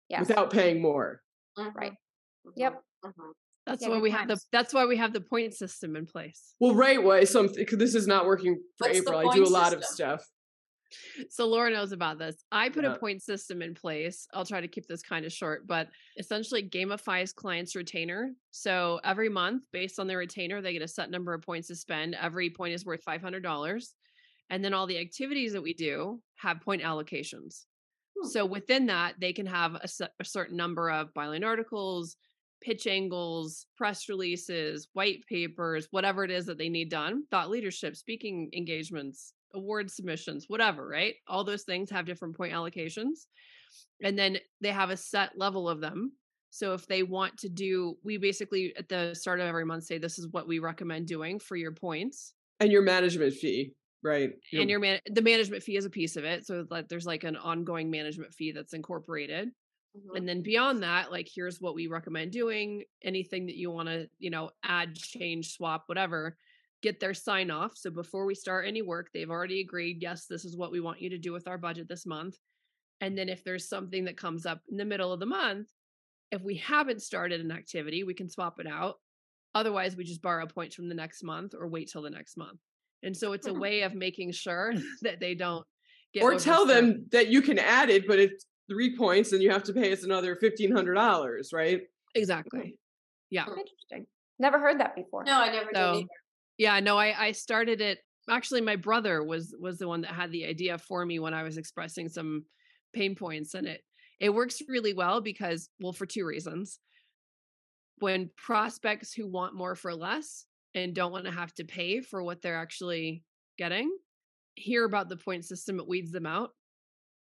Yes. 0.09 0.27
without 0.27 0.51
paying 0.51 0.81
more. 0.81 1.23
Mhm. 1.57 1.73
Right. 1.73 1.93
Mhm. 2.45 2.53
Yep. 2.55 2.83
Mhm. 3.05 3.31
That's 3.65 3.81
Yeah, 3.83 3.89
why 3.89 3.95
good 3.95 4.03
we 4.03 4.09
have 4.11 4.27
the 4.27 4.39
that's 4.51 4.73
why 4.73 4.85
we 4.85 4.97
have 4.97 5.13
the 5.13 5.21
point 5.21 5.55
system 5.55 5.95
in 5.95 6.05
place. 6.05 6.55
Well, 6.59 6.75
right. 6.75 7.01
Why 7.01 7.23
something, 7.23 7.55
because 7.57 7.77
this 7.79 7.95
is 7.95 8.05
not 8.07 8.25
working 8.27 8.55
for 8.77 8.87
What's 8.87 8.99
April. 8.99 9.17
I 9.19 9.23
do 9.33 9.41
a 9.41 9.43
point 9.45 9.51
lot 9.51 9.73
of 9.73 9.83
stuff. 9.83 10.23
So 11.29 11.47
Laura 11.47 11.71
knows 11.71 11.91
about 11.91 12.17
this. 12.17 12.43
I 12.51 12.69
put 12.69 12.83
Yeah. 12.83 12.95
a 12.95 12.99
point 12.99 13.21
system 13.21 13.61
in 13.61 13.73
place. 13.75 14.27
I'll 14.33 14.45
try 14.45 14.61
to 14.61 14.67
keep 14.67 14.87
this 14.87 15.01
kind 15.01 15.25
of 15.25 15.31
short, 15.31 15.67
but 15.67 15.89
essentially 16.17 16.67
gamifies 16.67 17.33
clients' 17.33 17.75
retainer. 17.75 18.33
So 18.51 18.99
every 19.03 19.29
month, 19.29 19.63
based 19.71 19.99
on 19.99 20.07
their 20.07 20.17
retainer, 20.17 20.61
they 20.61 20.73
get 20.73 20.81
a 20.81 20.87
set 20.87 21.11
number 21.11 21.33
of 21.33 21.41
points 21.41 21.67
to 21.67 21.75
spend. 21.75 22.15
Every 22.15 22.49
point 22.49 22.73
is 22.73 22.85
worth 22.85 23.03
five 23.03 23.21
hundred 23.21 23.43
dollars, 23.43 23.93
and 24.49 24.63
then 24.63 24.73
all 24.73 24.87
the 24.87 24.99
activities 24.99 25.53
that 25.53 25.61
we 25.61 25.73
do 25.73 26.21
have 26.35 26.61
point 26.61 26.81
allocations. 26.81 27.65
Hmm. 28.19 28.27
So 28.27 28.45
within 28.45 28.87
that, 28.87 29.15
they 29.19 29.33
can 29.33 29.45
have 29.45 29.75
a, 29.75 29.87
a 30.19 30.25
certain 30.25 30.57
number 30.57 30.89
of 30.89 31.13
byline 31.13 31.45
articles, 31.45 32.15
pitch 32.61 32.87
angles, 32.87 33.67
press 33.77 34.09
releases, 34.09 34.89
white 34.93 35.23
papers, 35.27 35.87
whatever 35.91 36.23
it 36.23 36.31
is 36.31 36.45
that 36.47 36.57
they 36.57 36.69
need 36.69 36.89
done, 36.89 37.23
thought 37.31 37.49
leadership, 37.49 37.95
speaking 37.95 38.49
engagements, 38.53 39.33
award 39.53 39.89
submissions, 39.91 40.45
whatever, 40.47 40.87
right? 40.87 41.15
All 41.27 41.43
those 41.43 41.63
things 41.63 41.89
have 41.89 42.05
different 42.05 42.35
point 42.35 42.53
allocations. 42.53 43.27
And 44.01 44.17
then 44.17 44.37
they 44.61 44.71
have 44.71 44.89
a 44.89 44.97
set 44.97 45.37
level 45.37 45.69
of 45.69 45.81
them. 45.81 46.13
So 46.49 46.73
if 46.73 46.87
they 46.87 47.03
want 47.03 47.37
to 47.39 47.49
do, 47.49 47.97
we 48.03 48.17
basically 48.17 48.73
at 48.75 48.89
the 48.89 49.13
start 49.13 49.39
of 49.39 49.45
every 49.45 49.65
month 49.65 49.83
say, 49.83 49.97
this 49.97 50.17
is 50.17 50.27
what 50.31 50.47
we 50.47 50.59
recommend 50.59 51.07
doing 51.07 51.39
for 51.39 51.55
your 51.55 51.73
points. 51.73 52.33
And 52.59 52.71
your 52.71 52.81
management 52.81 53.33
fee, 53.33 53.73
right? 54.03 54.31
And 54.53 54.69
your 54.69 54.79
man, 54.79 54.99
the 55.05 55.21
management 55.21 55.63
fee 55.63 55.77
is 55.77 55.85
a 55.85 55.89
piece 55.89 56.15
of 56.15 56.23
it. 56.23 56.45
So 56.47 56.65
that 56.71 56.89
there's 56.89 57.05
like 57.05 57.23
an 57.23 57.35
ongoing 57.35 57.91
management 57.91 58.33
fee 58.33 58.51
that's 58.51 58.73
incorporated. 58.73 59.49
Mhm. 59.95 60.17
And 60.17 60.29
then 60.29 60.41
beyond 60.41 60.81
that, 60.83 61.11
like 61.11 61.27
here's 61.33 61.61
what 61.61 61.75
we 61.75 61.87
recommend 61.87 62.31
doing. 62.31 62.83
Anything 63.03 63.45
that 63.47 63.55
you 63.55 63.69
want 63.71 63.89
to, 63.89 64.09
you 64.17 64.29
know, 64.29 64.51
add, 64.63 64.95
change, 64.95 65.51
swap, 65.51 65.83
whatever, 65.87 66.37
get 66.81 66.99
their 66.99 67.13
sign 67.13 67.51
off. 67.51 67.73
So 67.75 67.89
before 67.89 68.25
we 68.25 68.35
start 68.35 68.65
any 68.67 68.81
work, 68.81 69.09
they've 69.13 69.29
already 69.29 69.61
agreed, 69.61 69.97
yes, 70.01 70.25
this 70.27 70.45
is 70.45 70.55
what 70.55 70.71
we 70.71 70.79
want 70.79 71.01
you 71.01 71.09
to 71.09 71.17
do 71.17 71.33
with 71.33 71.47
our 71.47 71.57
budget 71.57 71.87
this 71.89 72.05
month. 72.05 72.37
And 73.01 73.17
then 73.17 73.29
if 73.29 73.43
there's 73.43 73.67
something 73.67 74.05
that 74.05 74.17
comes 74.17 74.45
up 74.45 74.61
in 74.69 74.77
the 74.77 74.85
middle 74.85 75.11
of 75.11 75.19
the 75.19 75.25
month, 75.25 75.67
if 76.31 76.41
we 76.41 76.55
haven't 76.55 77.01
started 77.01 77.41
an 77.41 77.51
activity, 77.51 78.03
we 78.03 78.13
can 78.13 78.29
swap 78.29 78.59
it 78.59 78.67
out. 78.67 78.95
Otherwise, 79.55 79.95
we 79.95 80.03
just 80.03 80.21
borrow 80.21 80.45
points 80.45 80.75
from 80.75 80.87
the 80.89 80.95
next 80.95 81.23
month 81.23 81.53
or 81.57 81.67
wait 81.67 81.89
till 81.91 82.01
the 82.03 82.09
next 82.09 82.37
month. 82.37 82.59
And 83.03 83.15
so 83.15 83.33
it's 83.33 83.47
a 83.47 83.53
way 83.53 83.81
of 83.81 83.95
making 83.95 84.31
sure 84.31 84.73
that 85.01 85.19
they 85.19 85.33
don't 85.35 85.65
get 86.13 86.23
or 86.23 86.35
tell 86.37 86.61
overspent. 86.63 86.95
them 86.97 87.05
that 87.11 87.27
you 87.29 87.41
can 87.41 87.57
add 87.57 87.89
it, 87.89 88.05
but 88.07 88.19
it's 88.19 88.45
three 88.69 88.95
points 88.95 89.31
and 89.33 89.41
you 89.41 89.49
have 89.49 89.63
to 89.63 89.73
pay 89.73 89.91
us 89.91 90.03
another 90.03 90.35
fifteen 90.35 90.71
hundred 90.71 90.93
dollars, 90.95 91.49
right? 91.53 91.81
exactly. 92.15 92.75
Yeah. 93.31 93.45
Interesting. 93.47 94.05
Never 94.39 94.59
heard 94.59 94.79
that 94.79 94.95
before. 94.95 95.23
No, 95.23 95.33
I 95.39 95.51
never 95.51 95.69
So- 95.73 95.93
did 95.93 95.99
either. 96.01 96.07
Yeah, 96.59 96.79
no, 96.81 96.97
I 96.97 97.27
I 97.29 97.33
started 97.33 97.81
it. 97.81 98.01
Actually, 98.29 98.61
my 98.61 98.77
brother 98.77 99.23
was 99.23 99.55
was 99.59 99.79
the 99.79 99.87
one 99.89 100.01
that 100.03 100.13
had 100.13 100.31
the 100.31 100.45
idea 100.45 100.77
for 100.77 101.05
me 101.05 101.19
when 101.19 101.33
I 101.33 101.43
was 101.43 101.57
expressing 101.57 102.09
some 102.09 102.45
pain 102.93 103.15
points, 103.15 103.55
and 103.55 103.67
it 103.67 103.83
it 104.19 104.31
works 104.35 104.61
really 104.69 104.93
well 104.93 105.21
because 105.21 105.71
well, 105.81 105.93
for 105.93 106.07
two 106.07 106.25
reasons. 106.25 106.79
When 107.99 108.31
prospects 108.37 109.13
who 109.13 109.27
want 109.27 109.55
more 109.55 109.75
for 109.75 109.93
less 109.93 110.45
and 110.73 110.95
don't 110.95 111.11
want 111.11 111.25
to 111.25 111.31
have 111.31 111.53
to 111.55 111.65
pay 111.65 112.01
for 112.01 112.23
what 112.23 112.41
they're 112.41 112.57
actually 112.57 113.25
getting 113.57 113.97
hear 114.55 114.85
about 114.85 115.09
the 115.09 115.17
point 115.17 115.45
system, 115.45 115.79
it 115.79 115.87
weeds 115.87 116.11
them 116.11 116.25
out, 116.27 116.51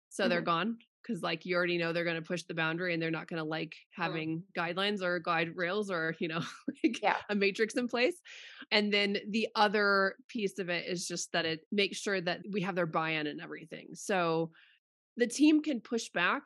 so 0.10 0.30
they're 0.30 0.42
Mhm. 0.42 0.44
gone 0.44 0.80
because 1.08 1.22
like 1.24 1.46
you 1.46 1.56
already 1.56 1.78
know 1.78 1.94
they're 1.94 2.04
going 2.04 2.16
to 2.18 2.22
push 2.28 2.44
the 2.44 2.54
boundary 2.54 2.94
and 2.94 3.02
they're 3.02 3.12
not 3.12 3.28
going 3.28 3.42
to 3.42 3.48
like 3.48 3.76
having 3.92 4.44
guidelines 4.58 5.02
or 5.02 5.20
guide 5.20 5.56
rails 5.56 5.90
or 5.92 6.16
you 6.20 6.28
know 6.28 6.42
like 6.84 7.02
Yeah. 7.02 7.22
a 7.30 7.36
matrix 7.36 7.76
in 7.76 7.88
place. 7.88 8.22
And 8.72 8.94
then 8.94 9.18
the 9.30 9.48
other 9.56 10.16
piece 10.28 10.60
of 10.60 10.70
it 10.70 10.88
is 10.88 11.08
just 11.08 11.32
that 11.34 11.46
it 11.46 11.62
makes 11.72 11.98
sure 11.98 12.20
that 12.22 12.42
we 12.52 12.62
have 12.62 12.76
their 12.76 12.86
buy-in 12.86 13.28
and 13.28 13.42
everything. 13.42 13.90
So 13.94 14.52
the 15.18 15.28
team 15.28 15.62
can 15.62 15.82
push 15.82 16.10
back 16.10 16.44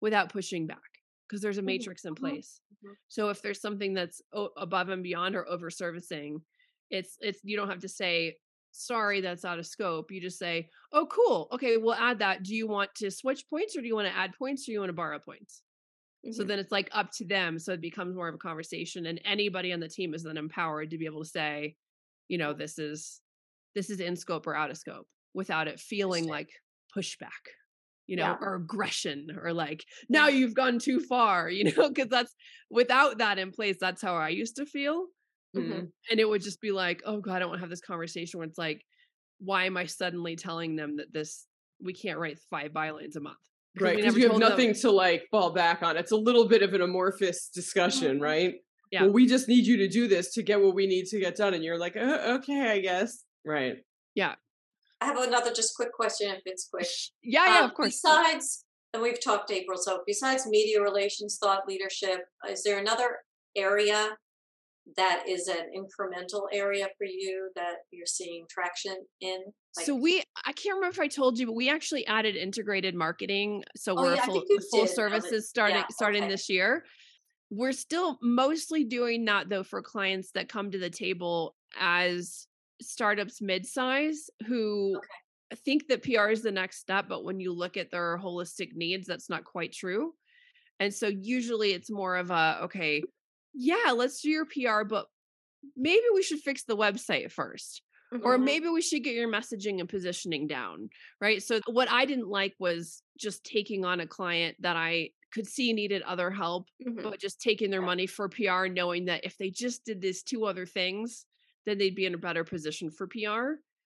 without 0.00 0.32
pushing 0.32 0.66
back 0.66 0.80
because 1.28 1.42
there's 1.42 1.58
a 1.58 1.62
Mhm, 1.64 1.72
matrix 1.72 2.04
in 2.04 2.14
mhm, 2.16 2.16
place. 2.16 2.60
Mhm. 2.82 2.96
so 3.08 3.30
if 3.30 3.42
there's 3.42 3.60
something 3.60 3.94
that's 3.94 4.22
o- 4.32 4.52
above 4.56 4.88
and 4.88 5.02
beyond 5.02 5.36
or 5.36 5.48
over 5.48 5.70
servicing 5.70 6.42
it's 6.90 7.16
it's 7.20 7.40
you 7.44 7.56
don't 7.56 7.68
have 7.70 7.80
to 7.80 7.88
say 7.88 8.36
sorry 8.72 9.20
that's 9.20 9.44
out 9.44 9.58
of 9.58 9.66
scope 9.66 10.10
you 10.10 10.20
just 10.20 10.38
say 10.38 10.68
oh 10.92 11.06
cool 11.06 11.48
okay 11.52 11.76
we'll 11.76 11.94
add 11.94 12.18
that 12.18 12.42
do 12.42 12.54
you 12.54 12.66
want 12.66 12.92
to 12.94 13.10
switch 13.10 13.48
points 13.48 13.76
or 13.76 13.80
do 13.82 13.86
you 13.86 13.94
want 13.94 14.08
to 14.08 14.16
add 14.16 14.32
points 14.38 14.62
or 14.62 14.66
do 14.66 14.72
you 14.72 14.80
want 14.80 14.88
to 14.88 14.94
borrow 14.94 15.18
points 15.18 15.62
so 16.30 16.42
Mhm. 16.44 16.46
then 16.48 16.58
it's 16.58 16.72
like 16.72 16.88
up 16.92 17.10
to 17.12 17.24
them 17.26 17.58
so 17.58 17.72
it 17.72 17.80
becomes 17.80 18.14
more 18.14 18.28
of 18.28 18.34
a 18.34 18.38
conversation 18.38 19.06
and 19.06 19.20
anybody 19.24 19.72
on 19.72 19.80
the 19.80 19.88
team 19.88 20.14
is 20.14 20.22
then 20.22 20.36
empowered 20.36 20.90
to 20.90 20.98
be 20.98 21.04
able 21.04 21.22
to 21.22 21.28
say 21.28 21.76
you 22.28 22.38
know 22.38 22.52
this 22.52 22.78
is 22.78 23.20
this 23.74 23.90
is 23.90 24.00
in 24.00 24.16
scope 24.16 24.46
or 24.46 24.54
out 24.54 24.70
of 24.70 24.78
scope 24.78 25.06
without 25.34 25.68
it 25.68 25.78
feeling 25.78 26.26
like 26.26 26.48
pushback 26.96 27.30
you 28.08 28.16
know, 28.16 28.24
yeah. 28.24 28.36
or 28.40 28.56
aggression 28.56 29.28
or 29.40 29.52
like, 29.52 29.84
now 30.08 30.28
you've 30.28 30.54
gone 30.54 30.78
too 30.78 31.00
far, 31.00 31.48
you 31.56 31.72
know, 31.72 31.88
because 31.88 32.08
that's 32.08 32.34
without 32.68 33.18
that 33.18 33.38
in 33.38 33.52
place, 33.52 33.76
that's 33.80 34.02
how 34.02 34.16
I 34.16 34.28
used 34.30 34.56
to 34.56 34.66
feel. 34.66 35.06
Mm-hmm. 35.56 35.84
And 36.10 36.20
it 36.20 36.28
would 36.28 36.42
just 36.42 36.60
be 36.60 36.72
like, 36.72 37.02
oh 37.04 37.20
God, 37.20 37.36
I 37.36 37.38
don't 37.40 37.48
want 37.48 37.58
to 37.58 37.62
have 37.62 37.70
this 37.70 37.80
conversation 37.80 38.38
where 38.38 38.46
it's 38.46 38.58
like, 38.58 38.84
why 39.38 39.64
am 39.64 39.76
I 39.76 39.86
suddenly 39.86 40.36
telling 40.36 40.76
them 40.76 40.96
that 40.96 41.12
this 41.12 41.46
we 41.82 41.92
can't 41.92 42.18
write 42.18 42.38
five 42.50 42.72
bylines 42.72 43.16
a 43.16 43.20
month? 43.20 43.36
Right. 43.78 43.96
Because 43.96 44.16
you 44.16 44.28
have 44.28 44.38
nothing 44.38 44.68
them. 44.68 44.80
to 44.82 44.90
like 44.90 45.26
fall 45.30 45.52
back 45.52 45.82
on. 45.82 45.96
It's 45.96 46.12
a 46.12 46.16
little 46.16 46.46
bit 46.46 46.62
of 46.62 46.74
an 46.74 46.82
amorphous 46.82 47.48
discussion, 47.48 48.14
mm-hmm. 48.14 48.22
right? 48.22 48.54
Yeah. 48.90 49.04
Well, 49.04 49.12
we 49.12 49.26
just 49.26 49.48
need 49.48 49.66
you 49.66 49.78
to 49.78 49.88
do 49.88 50.06
this 50.06 50.34
to 50.34 50.42
get 50.42 50.60
what 50.60 50.74
we 50.74 50.86
need 50.86 51.06
to 51.06 51.18
get 51.18 51.36
done. 51.36 51.54
And 51.54 51.64
you're 51.64 51.78
like, 51.78 51.96
uh, 51.96 52.38
okay, 52.38 52.70
I 52.70 52.80
guess. 52.80 53.24
Right. 53.44 53.76
Yeah. 54.14 54.34
I 55.00 55.06
have 55.06 55.16
another 55.16 55.52
just 55.52 55.74
quick 55.74 55.92
question 55.92 56.30
if 56.30 56.42
it's 56.44 56.68
quick. 56.68 56.86
Yeah, 57.22 57.46
yeah, 57.46 57.58
um, 57.60 57.64
of 57.64 57.74
course. 57.74 58.00
Besides, 58.00 58.64
and 58.94 59.02
we've 59.02 59.20
talked 59.20 59.50
April, 59.50 59.78
so 59.78 60.02
besides 60.06 60.46
media 60.46 60.80
relations, 60.80 61.38
thought 61.42 61.66
leadership, 61.66 62.20
is 62.48 62.62
there 62.62 62.78
another 62.78 63.16
area 63.56 64.10
that 64.96 65.24
is 65.28 65.48
an 65.48 65.70
incremental 65.76 66.42
area 66.52 66.88
for 66.98 67.04
you 67.04 67.50
that 67.54 67.76
you're 67.90 68.06
seeing 68.06 68.44
traction 68.50 68.96
in? 69.20 69.40
Like, 69.76 69.86
so 69.86 69.94
we, 69.94 70.22
I 70.44 70.52
can't 70.52 70.76
remember 70.76 70.94
if 70.94 71.00
I 71.00 71.08
told 71.08 71.38
you, 71.38 71.46
but 71.46 71.54
we 71.54 71.70
actually 71.70 72.06
added 72.06 72.36
integrated 72.36 72.94
marketing. 72.94 73.62
So 73.76 73.94
oh, 73.96 74.02
we're 74.02 74.14
yeah, 74.16 74.24
full, 74.24 74.44
full 74.70 74.86
services 74.86 75.48
starting 75.48 75.76
yeah, 75.76 75.86
starting 75.90 76.24
okay. 76.24 76.32
this 76.32 76.48
year. 76.48 76.84
We're 77.50 77.72
still 77.72 78.18
mostly 78.22 78.84
doing 78.84 79.24
that 79.26 79.48
though 79.48 79.62
for 79.62 79.82
clients 79.82 80.32
that 80.32 80.48
come 80.48 80.70
to 80.70 80.78
the 80.78 80.90
table 80.90 81.54
as 81.78 82.46
startups 82.80 83.40
mid-size 83.40 84.30
who 84.46 84.96
okay. 84.96 85.60
think 85.64 85.86
that 85.88 86.02
PR 86.02 86.28
is 86.28 86.42
the 86.42 86.50
next 86.50 86.78
step, 86.78 87.06
but 87.08 87.24
when 87.24 87.40
you 87.40 87.52
look 87.52 87.76
at 87.76 87.90
their 87.90 88.18
holistic 88.18 88.74
needs, 88.74 89.06
that's 89.06 89.30
not 89.30 89.44
quite 89.44 89.72
true. 89.72 90.14
And 90.80 90.92
so 90.92 91.06
usually 91.06 91.72
it's 91.72 91.90
more 91.90 92.16
of 92.16 92.30
a 92.30 92.60
okay, 92.64 93.02
yeah, 93.54 93.92
let's 93.94 94.20
do 94.20 94.30
your 94.30 94.46
PR, 94.46 94.84
but 94.88 95.06
maybe 95.76 96.04
we 96.14 96.22
should 96.22 96.40
fix 96.40 96.64
the 96.64 96.76
website 96.76 97.32
1st 97.32 97.80
mm-hmm. 98.14 98.24
Or 98.24 98.38
maybe 98.38 98.68
we 98.68 98.82
should 98.82 99.04
get 99.04 99.14
your 99.14 99.30
messaging 99.30 99.80
and 99.80 99.88
positioning 99.88 100.46
down, 100.46 100.90
right? 101.20 101.42
So, 101.42 101.60
what 101.66 101.90
I 101.90 102.04
didn't 102.04 102.28
like 102.28 102.54
was 102.58 103.02
just 103.18 103.44
taking 103.44 103.84
on 103.84 104.00
a 104.00 104.06
client 104.06 104.56
that 104.60 104.76
I 104.76 105.10
could 105.32 105.46
see 105.46 105.72
needed 105.72 106.02
other 106.02 106.30
help, 106.30 106.68
mm-hmm. 106.86 107.02
but 107.02 107.20
just 107.20 107.40
taking 107.40 107.70
their 107.70 107.82
money 107.82 108.06
for 108.06 108.28
PR, 108.28 108.66
knowing 108.66 109.06
that 109.06 109.24
if 109.24 109.36
they 109.38 109.50
just 109.50 109.84
did 109.84 110.00
these 110.00 110.22
two 110.22 110.44
other 110.44 110.66
things, 110.66 111.24
then 111.64 111.78
they'd 111.78 111.94
be 111.94 112.06
in 112.06 112.14
a 112.14 112.18
better 112.18 112.44
position 112.44 112.90
for 112.90 113.06
PR. 113.06 113.16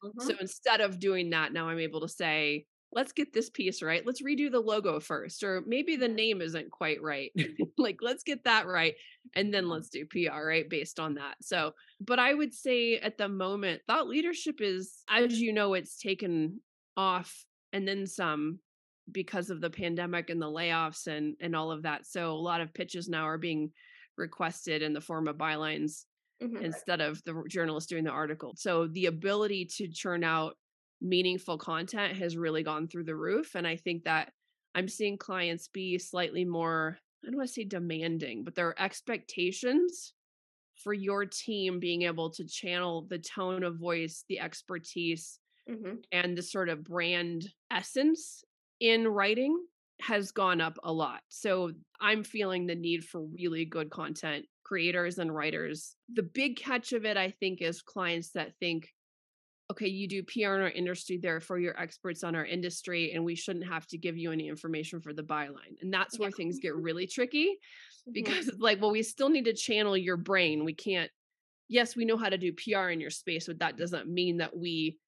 Mm-hmm. 0.02 0.20
So 0.20 0.34
instead 0.40 0.80
of 0.80 0.98
doing 0.98 1.30
that, 1.30 1.52
now 1.52 1.68
I'm 1.68 1.78
able 1.78 2.00
to 2.00 2.08
say, 2.08 2.66
let's 2.92 3.12
get 3.12 3.32
this 3.32 3.50
piece 3.50 3.82
right. 3.82 4.06
Let's 4.06 4.22
redo 4.22 4.50
the 4.50 4.60
logo 4.60 5.00
first, 5.00 5.42
or 5.42 5.62
maybe 5.66 5.96
the 5.96 6.08
name 6.08 6.40
isn't 6.40 6.70
quite 6.70 7.02
right. 7.02 7.30
like, 7.78 7.98
let's 8.00 8.22
get 8.22 8.44
that 8.44 8.66
right. 8.66 8.94
And 9.34 9.52
then 9.52 9.68
let's 9.68 9.90
do 9.90 10.06
PR, 10.06 10.46
right? 10.46 10.68
Based 10.68 10.98
on 10.98 11.14
that. 11.14 11.36
So, 11.42 11.72
but 12.00 12.18
I 12.18 12.32
would 12.32 12.54
say 12.54 12.98
at 12.98 13.18
the 13.18 13.28
moment, 13.28 13.82
thought 13.86 14.08
leadership 14.08 14.60
is, 14.60 15.02
as 15.08 15.40
you 15.40 15.52
know, 15.52 15.74
it's 15.74 15.98
taken 15.98 16.60
off 16.96 17.44
and 17.72 17.86
then 17.86 18.06
some 18.06 18.58
because 19.12 19.50
of 19.50 19.60
the 19.60 19.70
pandemic 19.70 20.30
and 20.30 20.40
the 20.40 20.46
layoffs 20.46 21.06
and 21.06 21.36
and 21.40 21.54
all 21.54 21.70
of 21.70 21.82
that. 21.82 22.06
So 22.06 22.32
a 22.32 22.34
lot 22.34 22.60
of 22.60 22.74
pitches 22.74 23.08
now 23.08 23.24
are 23.24 23.38
being 23.38 23.70
requested 24.16 24.82
in 24.82 24.92
the 24.92 25.00
form 25.00 25.28
of 25.28 25.36
bylines 25.36 26.04
mm-hmm. 26.42 26.64
instead 26.64 27.00
of 27.00 27.22
the 27.24 27.44
journalist 27.48 27.88
doing 27.88 28.04
the 28.04 28.10
article. 28.10 28.54
So 28.56 28.86
the 28.86 29.06
ability 29.06 29.68
to 29.76 29.88
churn 29.88 30.24
out 30.24 30.56
meaningful 31.00 31.58
content 31.58 32.16
has 32.16 32.36
really 32.36 32.62
gone 32.62 32.88
through 32.88 33.04
the 33.04 33.16
roof. 33.16 33.54
And 33.54 33.66
I 33.66 33.76
think 33.76 34.04
that 34.04 34.32
I'm 34.74 34.88
seeing 34.88 35.16
clients 35.18 35.68
be 35.68 35.98
slightly 35.98 36.44
more, 36.44 36.98
I 37.24 37.28
don't 37.28 37.36
want 37.36 37.48
to 37.48 37.54
say 37.54 37.64
demanding, 37.64 38.44
but 38.44 38.54
their 38.54 38.80
expectations 38.80 40.12
for 40.82 40.92
your 40.92 41.24
team 41.24 41.80
being 41.80 42.02
able 42.02 42.30
to 42.30 42.46
channel 42.46 43.06
the 43.08 43.18
tone 43.18 43.62
of 43.62 43.78
voice, 43.78 44.24
the 44.28 44.40
expertise, 44.40 45.38
mm-hmm. 45.68 45.96
and 46.12 46.36
the 46.36 46.42
sort 46.42 46.68
of 46.68 46.84
brand 46.84 47.48
essence 47.70 48.44
in 48.80 49.08
writing 49.08 49.58
has 50.00 50.30
gone 50.30 50.60
up 50.60 50.76
a 50.84 50.92
lot. 50.92 51.20
So 51.30 51.72
I'm 52.00 52.22
feeling 52.22 52.66
the 52.66 52.74
need 52.74 53.04
for 53.04 53.22
really 53.22 53.64
good 53.64 53.90
content 53.90 54.44
creators 54.64 55.18
and 55.18 55.34
writers. 55.34 55.96
The 56.12 56.22
big 56.22 56.56
catch 56.56 56.92
of 56.92 57.04
it, 57.04 57.16
I 57.16 57.30
think, 57.30 57.62
is 57.62 57.82
clients 57.82 58.32
that 58.32 58.52
think, 58.58 58.92
okay, 59.70 59.88
you 59.88 60.06
do 60.06 60.22
PR 60.22 60.54
in 60.54 60.62
our 60.62 60.70
industry, 60.70 61.18
therefore 61.18 61.58
you're 61.58 61.78
experts 61.78 62.22
on 62.22 62.34
our 62.34 62.44
industry, 62.44 63.12
and 63.12 63.24
we 63.24 63.34
shouldn't 63.34 63.66
have 63.66 63.86
to 63.88 63.98
give 63.98 64.16
you 64.16 64.30
any 64.32 64.48
information 64.48 65.00
for 65.00 65.12
the 65.12 65.22
byline. 65.22 65.80
And 65.80 65.92
that's 65.92 66.18
where 66.18 66.28
yeah. 66.28 66.36
things 66.36 66.58
get 66.58 66.76
really 66.76 67.06
tricky 67.06 67.46
mm-hmm. 67.46 68.12
because 68.12 68.46
mm-hmm. 68.46 68.62
like, 68.62 68.80
well, 68.80 68.92
we 68.92 69.02
still 69.02 69.28
need 69.28 69.46
to 69.46 69.54
channel 69.54 69.96
your 69.96 70.16
brain. 70.16 70.64
We 70.64 70.74
can't, 70.74 71.10
yes, 71.68 71.96
we 71.96 72.04
know 72.04 72.16
how 72.16 72.28
to 72.28 72.38
do 72.38 72.52
PR 72.52 72.90
in 72.90 73.00
your 73.00 73.10
space, 73.10 73.46
but 73.46 73.58
that 73.58 73.76
doesn't 73.76 74.08
mean 74.08 74.38
that 74.38 74.56
we 74.56 74.98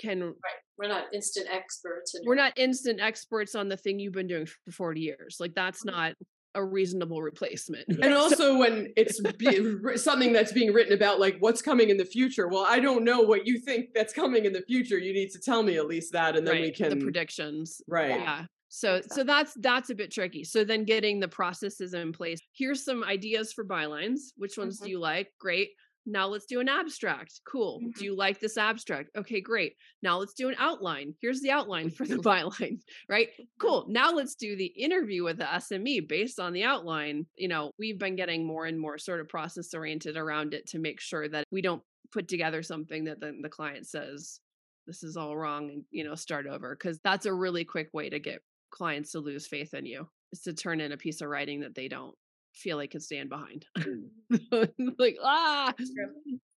can 0.00 0.20
right. 0.22 0.34
we're 0.78 0.88
not 0.88 1.04
instant 1.12 1.46
experts 1.52 2.18
we're 2.24 2.34
not 2.34 2.56
instant 2.56 3.00
experts 3.00 3.54
on 3.54 3.68
the 3.68 3.76
thing 3.76 3.98
you've 3.98 4.14
been 4.14 4.26
doing 4.26 4.46
for 4.46 4.72
40 4.72 4.98
years 4.98 5.36
like 5.38 5.54
that's 5.54 5.84
mm-hmm. 5.84 5.94
not 5.94 6.14
a 6.54 6.64
reasonable 6.64 7.22
replacement. 7.22 7.84
And 7.88 8.14
also 8.14 8.58
when 8.58 8.92
it's 8.96 9.20
be, 9.38 9.96
something 9.96 10.32
that's 10.32 10.52
being 10.52 10.72
written 10.72 10.92
about 10.92 11.20
like 11.20 11.36
what's 11.40 11.62
coming 11.62 11.90
in 11.90 11.96
the 11.96 12.04
future. 12.04 12.48
Well, 12.48 12.66
I 12.68 12.80
don't 12.80 13.04
know 13.04 13.20
what 13.20 13.46
you 13.46 13.58
think 13.58 13.90
that's 13.94 14.12
coming 14.12 14.44
in 14.44 14.52
the 14.52 14.62
future. 14.62 14.98
You 14.98 15.12
need 15.12 15.30
to 15.30 15.38
tell 15.38 15.62
me 15.62 15.76
at 15.76 15.86
least 15.86 16.12
that 16.12 16.36
and 16.36 16.46
then 16.46 16.54
right. 16.54 16.62
we 16.62 16.72
can 16.72 16.90
the 16.90 17.04
predictions. 17.04 17.80
Right. 17.86 18.20
Yeah. 18.20 18.44
So 18.68 19.00
so 19.10 19.24
that's 19.24 19.54
that's 19.60 19.90
a 19.90 19.94
bit 19.94 20.12
tricky. 20.12 20.44
So 20.44 20.64
then 20.64 20.84
getting 20.84 21.18
the 21.18 21.28
processes 21.28 21.92
in 21.92 22.12
place. 22.12 22.40
Here's 22.52 22.84
some 22.84 23.02
ideas 23.02 23.52
for 23.52 23.64
bylines. 23.64 24.30
Which 24.36 24.56
ones 24.56 24.76
mm-hmm. 24.76 24.86
do 24.86 24.90
you 24.92 25.00
like? 25.00 25.32
Great. 25.40 25.70
Now 26.10 26.26
let's 26.26 26.46
do 26.46 26.60
an 26.60 26.68
abstract. 26.68 27.40
Cool. 27.46 27.78
Mm-hmm. 27.78 27.98
Do 27.98 28.04
you 28.04 28.16
like 28.16 28.40
this 28.40 28.58
abstract? 28.58 29.10
Okay, 29.16 29.40
great. 29.40 29.74
Now 30.02 30.18
let's 30.18 30.34
do 30.34 30.48
an 30.48 30.56
outline. 30.58 31.14
Here's 31.20 31.40
the 31.40 31.50
outline 31.50 31.90
for 31.90 32.06
the 32.06 32.16
byline, 32.18 32.80
right? 33.08 33.28
Cool. 33.60 33.86
Now 33.88 34.12
let's 34.12 34.34
do 34.34 34.56
the 34.56 34.66
interview 34.66 35.24
with 35.24 35.38
the 35.38 35.44
SME 35.44 36.08
based 36.08 36.40
on 36.40 36.52
the 36.52 36.64
outline. 36.64 37.26
You 37.36 37.48
know, 37.48 37.70
we've 37.78 37.98
been 37.98 38.16
getting 38.16 38.46
more 38.46 38.66
and 38.66 38.78
more 38.78 38.98
sort 38.98 39.20
of 39.20 39.28
process 39.28 39.72
oriented 39.72 40.16
around 40.16 40.54
it 40.54 40.66
to 40.68 40.78
make 40.78 41.00
sure 41.00 41.28
that 41.28 41.44
we 41.50 41.62
don't 41.62 41.82
put 42.12 42.28
together 42.28 42.62
something 42.62 43.04
that 43.04 43.20
then 43.20 43.40
the 43.42 43.48
client 43.48 43.86
says 43.86 44.40
this 44.86 45.04
is 45.04 45.16
all 45.16 45.36
wrong 45.36 45.70
and 45.70 45.84
you 45.90 46.02
know 46.02 46.16
start 46.16 46.46
over 46.46 46.74
because 46.74 46.98
that's 47.04 47.26
a 47.26 47.32
really 47.32 47.64
quick 47.64 47.88
way 47.92 48.10
to 48.10 48.18
get 48.18 48.40
clients 48.70 49.12
to 49.12 49.20
lose 49.20 49.46
faith 49.46 49.74
in 49.74 49.86
you 49.86 50.08
is 50.32 50.40
to 50.40 50.52
turn 50.52 50.80
in 50.80 50.90
a 50.90 50.96
piece 50.96 51.20
of 51.20 51.28
writing 51.28 51.60
that 51.60 51.74
they 51.74 51.86
don't 51.86 52.14
feel 52.54 52.76
like 52.76 52.90
can 52.90 53.00
stand 53.00 53.28
behind. 53.28 53.66
like 54.98 55.16
ah. 55.22 55.72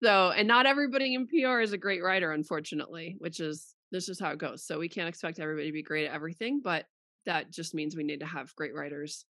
So, 0.02 0.30
and 0.30 0.48
not 0.48 0.66
everybody 0.66 1.14
in 1.14 1.26
PR 1.26 1.60
is 1.60 1.72
a 1.72 1.78
great 1.78 2.02
writer, 2.02 2.32
unfortunately, 2.32 3.16
which 3.18 3.40
is 3.40 3.74
this 3.92 4.08
is 4.08 4.18
how 4.18 4.30
it 4.30 4.38
goes. 4.38 4.64
So 4.64 4.78
we 4.78 4.88
can't 4.88 5.08
expect 5.08 5.40
everybody 5.40 5.68
to 5.68 5.72
be 5.72 5.82
great 5.82 6.06
at 6.06 6.14
everything, 6.14 6.60
but 6.62 6.86
that 7.26 7.50
just 7.50 7.74
means 7.74 7.96
we 7.96 8.04
need 8.04 8.20
to 8.20 8.26
have 8.26 8.54
great 8.56 8.74
writers. 8.74 9.24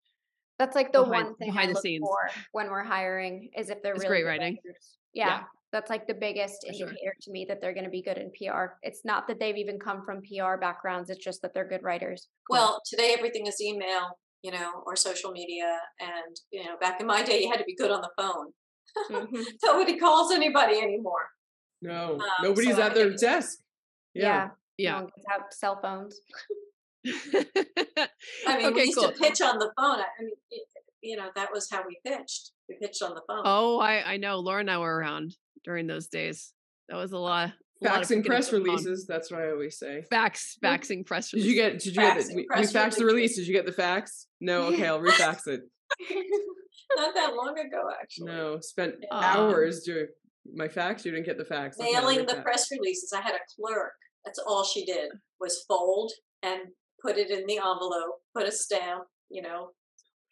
That's 0.58 0.76
like 0.76 0.92
the 0.92 1.02
behind, 1.02 1.24
one 1.24 1.34
thing 1.36 1.48
behind 1.48 1.70
I 1.70 1.72
the 1.72 1.80
scenes 1.80 2.06
for 2.06 2.30
when 2.52 2.68
we're 2.68 2.84
hiring 2.84 3.48
is 3.56 3.70
if 3.70 3.82
they're 3.82 3.94
it's 3.94 4.04
really 4.04 4.22
great 4.22 4.26
writing. 4.26 4.58
Yeah, 5.14 5.26
yeah, 5.26 5.42
That's 5.72 5.88
like 5.88 6.06
the 6.06 6.14
biggest 6.14 6.62
for 6.62 6.72
indicator 6.72 6.94
sure. 7.02 7.12
to 7.22 7.30
me 7.32 7.46
that 7.48 7.60
they're 7.60 7.72
going 7.72 7.84
to 7.84 7.90
be 7.90 8.02
good 8.02 8.18
in 8.18 8.30
PR. 8.30 8.74
It's 8.82 9.00
not 9.04 9.26
that 9.28 9.40
they've 9.40 9.56
even 9.56 9.78
come 9.78 10.04
from 10.04 10.20
PR 10.20 10.56
backgrounds. 10.60 11.08
It's 11.08 11.24
just 11.24 11.40
that 11.42 11.54
they're 11.54 11.66
good 11.66 11.82
writers. 11.82 12.28
Well, 12.50 12.80
today 12.86 13.14
everything 13.16 13.46
is 13.46 13.60
email 13.60 14.18
you 14.42 14.50
know, 14.50 14.82
or 14.86 14.96
social 14.96 15.32
media. 15.32 15.78
And, 16.00 16.36
you 16.50 16.64
know, 16.64 16.76
back 16.80 17.00
in 17.00 17.06
my 17.06 17.22
day, 17.22 17.42
you 17.42 17.50
had 17.50 17.58
to 17.58 17.64
be 17.64 17.74
good 17.74 17.90
on 17.90 18.00
the 18.00 18.10
phone. 18.16 18.52
Mm-hmm. 19.10 19.42
Nobody 19.64 19.98
calls 19.98 20.32
anybody 20.32 20.78
anymore. 20.78 21.28
No, 21.82 22.14
um, 22.14 22.22
nobody's 22.42 22.76
so 22.76 22.82
at 22.82 22.94
their 22.94 23.10
desk. 23.10 23.58
Yeah. 24.14 24.50
Yeah. 24.76 25.00
yeah. 25.00 25.06
have 25.28 25.42
cell 25.50 25.78
phones. 25.82 26.20
I 27.06 28.58
mean, 28.58 28.66
okay, 28.66 28.72
we 28.72 28.84
used 28.84 28.98
cool. 28.98 29.10
to 29.10 29.18
pitch 29.18 29.40
on 29.40 29.58
the 29.58 29.70
phone. 29.78 30.00
I 30.00 30.22
mean, 30.22 30.32
it, 30.50 30.62
you 31.02 31.16
know, 31.16 31.28
that 31.34 31.48
was 31.52 31.68
how 31.70 31.82
we 31.86 31.98
pitched. 32.04 32.50
We 32.68 32.76
pitched 32.80 33.02
on 33.02 33.14
the 33.14 33.22
phone. 33.26 33.42
Oh, 33.44 33.78
I, 33.78 34.12
I 34.12 34.16
know. 34.18 34.38
Laura 34.38 34.60
and 34.60 34.70
I 34.70 34.78
were 34.78 34.94
around 34.94 35.34
during 35.64 35.86
those 35.86 36.08
days. 36.08 36.52
That 36.88 36.96
was 36.96 37.12
a 37.12 37.18
lot 37.18 37.52
faxing 37.84 38.24
press 38.24 38.52
releases. 38.52 39.06
That's 39.06 39.30
what 39.30 39.42
I 39.42 39.50
always 39.50 39.78
say. 39.78 40.04
Fax, 40.10 40.58
faxing 40.62 41.04
press 41.06 41.32
releases. 41.32 41.48
Did 41.48 41.56
you 41.56 41.62
get? 41.62 41.72
Did 41.78 41.86
you 41.86 42.02
get? 42.02 42.16
The, 42.18 42.34
we, 42.34 42.46
we 42.56 42.62
faxed 42.62 42.96
the 42.96 43.04
release. 43.04 43.36
Did 43.36 43.46
you 43.46 43.54
get 43.54 43.66
the 43.66 43.72
fax? 43.72 44.26
No. 44.40 44.64
Okay, 44.64 44.86
I'll 44.86 45.00
refax 45.00 45.46
it. 45.46 45.60
Not 46.96 47.14
that 47.14 47.34
long 47.34 47.56
ago, 47.58 47.88
actually. 48.00 48.26
No, 48.26 48.58
spent 48.60 48.94
um, 49.10 49.22
hours 49.22 49.82
doing 49.84 50.06
my 50.54 50.68
fax. 50.68 51.04
You 51.04 51.12
didn't 51.12 51.26
get 51.26 51.38
the 51.38 51.44
fax. 51.44 51.76
Mailing 51.78 52.26
the 52.26 52.36
press 52.42 52.68
releases. 52.70 53.12
I 53.12 53.20
had 53.20 53.34
a 53.34 53.40
clerk. 53.56 53.92
That's 54.24 54.38
all 54.38 54.64
she 54.64 54.84
did 54.84 55.10
was 55.40 55.64
fold 55.66 56.12
and 56.42 56.60
put 57.02 57.16
it 57.16 57.30
in 57.30 57.46
the 57.46 57.56
envelope, 57.56 58.16
put 58.36 58.46
a 58.46 58.52
stamp, 58.52 59.04
you 59.30 59.40
know, 59.40 59.70